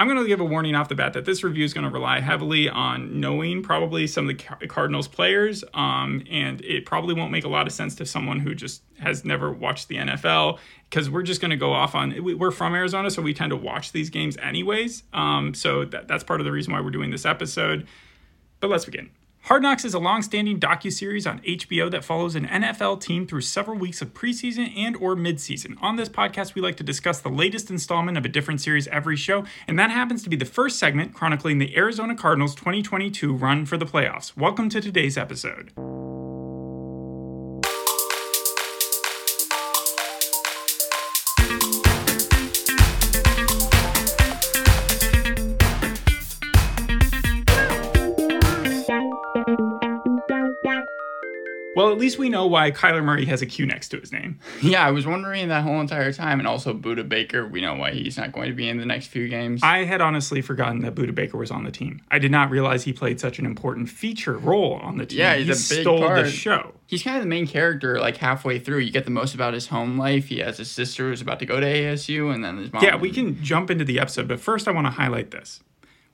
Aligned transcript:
I'm 0.00 0.08
going 0.08 0.18
to 0.18 0.26
give 0.26 0.40
a 0.40 0.44
warning 0.44 0.74
off 0.74 0.88
the 0.88 0.94
bat 0.94 1.12
that 1.12 1.26
this 1.26 1.44
review 1.44 1.62
is 1.62 1.74
going 1.74 1.84
to 1.84 1.90
rely 1.90 2.20
heavily 2.20 2.70
on 2.70 3.20
knowing 3.20 3.62
probably 3.62 4.06
some 4.06 4.30
of 4.30 4.38
the 4.38 4.66
Cardinals 4.66 5.06
players, 5.06 5.62
um, 5.74 6.22
and 6.30 6.62
it 6.62 6.86
probably 6.86 7.14
won't 7.14 7.30
make 7.30 7.44
a 7.44 7.48
lot 7.48 7.66
of 7.66 7.74
sense 7.74 7.94
to 7.96 8.06
someone 8.06 8.40
who 8.40 8.54
just 8.54 8.80
has 8.98 9.26
never 9.26 9.52
watched 9.52 9.88
the 9.88 9.96
NFL 9.96 10.58
because 10.88 11.10
we're 11.10 11.20
just 11.22 11.42
going 11.42 11.50
to 11.50 11.56
go 11.58 11.74
off 11.74 11.94
on. 11.94 12.14
We're 12.24 12.50
from 12.50 12.74
Arizona, 12.74 13.10
so 13.10 13.20
we 13.20 13.34
tend 13.34 13.50
to 13.50 13.56
watch 13.56 13.92
these 13.92 14.08
games 14.08 14.38
anyways. 14.38 15.02
Um, 15.12 15.52
so 15.52 15.84
that, 15.84 16.08
that's 16.08 16.24
part 16.24 16.40
of 16.40 16.46
the 16.46 16.52
reason 16.52 16.72
why 16.72 16.80
we're 16.80 16.90
doing 16.90 17.10
this 17.10 17.26
episode. 17.26 17.86
But 18.60 18.70
let's 18.70 18.86
begin. 18.86 19.10
Hard 19.44 19.62
Knocks 19.62 19.86
is 19.86 19.94
a 19.94 19.98
long-standing 19.98 20.60
docu-series 20.60 21.26
on 21.26 21.40
HBO 21.40 21.90
that 21.90 22.04
follows 22.04 22.34
an 22.34 22.46
NFL 22.46 23.00
team 23.00 23.26
through 23.26 23.40
several 23.40 23.78
weeks 23.78 24.02
of 24.02 24.12
preseason 24.12 24.76
and 24.76 24.94
or 24.96 25.16
midseason. 25.16 25.76
On 25.80 25.96
this 25.96 26.10
podcast, 26.10 26.54
we 26.54 26.60
like 26.60 26.76
to 26.76 26.84
discuss 26.84 27.20
the 27.20 27.30
latest 27.30 27.70
installment 27.70 28.18
of 28.18 28.24
a 28.26 28.28
different 28.28 28.60
series 28.60 28.86
every 28.88 29.16
show, 29.16 29.44
and 29.66 29.78
that 29.78 29.90
happens 29.90 30.22
to 30.22 30.30
be 30.30 30.36
the 30.36 30.44
first 30.44 30.78
segment 30.78 31.14
chronicling 31.14 31.58
the 31.58 31.74
Arizona 31.74 32.14
Cardinals 32.14 32.54
2022 32.54 33.34
run 33.34 33.64
for 33.64 33.78
the 33.78 33.86
playoffs. 33.86 34.36
Welcome 34.36 34.68
to 34.68 34.80
today's 34.80 35.16
episode. 35.16 35.72
Well, 51.90 51.96
at 51.96 52.00
least 52.00 52.18
we 52.20 52.28
know 52.28 52.46
why 52.46 52.70
Kyler 52.70 53.02
Murray 53.02 53.24
has 53.24 53.42
a 53.42 53.46
Q 53.46 53.66
next 53.66 53.88
to 53.88 53.98
his 53.98 54.12
name. 54.12 54.38
Yeah, 54.62 54.86
I 54.86 54.92
was 54.92 55.06
wondering 55.06 55.48
that 55.48 55.64
whole 55.64 55.80
entire 55.80 56.12
time. 56.12 56.38
And 56.38 56.46
also, 56.46 56.72
Budda 56.72 57.08
Baker, 57.08 57.48
we 57.48 57.60
know 57.60 57.74
why 57.74 57.90
he's 57.90 58.16
not 58.16 58.30
going 58.30 58.48
to 58.48 58.54
be 58.54 58.68
in 58.68 58.76
the 58.76 58.86
next 58.86 59.08
few 59.08 59.26
games. 59.26 59.60
I 59.64 59.78
had 59.84 60.00
honestly 60.00 60.40
forgotten 60.40 60.82
that 60.82 60.94
Budda 60.94 61.12
Baker 61.12 61.36
was 61.36 61.50
on 61.50 61.64
the 61.64 61.72
team. 61.72 62.00
I 62.12 62.20
did 62.20 62.30
not 62.30 62.50
realize 62.50 62.84
he 62.84 62.92
played 62.92 63.18
such 63.18 63.40
an 63.40 63.46
important 63.46 63.88
feature 63.88 64.38
role 64.38 64.74
on 64.74 64.98
the 64.98 65.06
team. 65.06 65.18
Yeah, 65.18 65.34
he's 65.34 65.46
he 65.46 65.74
a 65.74 65.78
big 65.78 65.82
stole 65.82 65.98
part. 65.98 66.24
the 66.24 66.30
show. 66.30 66.74
He's 66.86 67.02
kind 67.02 67.16
of 67.16 67.24
the 67.24 67.28
main 67.28 67.48
character, 67.48 67.98
like 67.98 68.18
halfway 68.18 68.60
through. 68.60 68.78
You 68.78 68.92
get 68.92 69.04
the 69.06 69.10
most 69.10 69.34
about 69.34 69.54
his 69.54 69.66
home 69.66 69.98
life. 69.98 70.28
He 70.28 70.38
has 70.38 70.60
a 70.60 70.64
sister 70.64 71.08
who's 71.08 71.22
about 71.22 71.40
to 71.40 71.46
go 71.46 71.58
to 71.58 71.66
ASU, 71.66 72.32
and 72.32 72.44
then 72.44 72.58
his 72.58 72.72
mom. 72.72 72.84
Yeah, 72.84 72.94
we 72.94 73.10
can 73.10 73.42
jump 73.42 73.70
into 73.70 73.84
the 73.84 73.98
episode, 73.98 74.28
but 74.28 74.38
first 74.38 74.68
I 74.68 74.70
want 74.70 74.86
to 74.86 74.92
highlight 74.92 75.32
this 75.32 75.60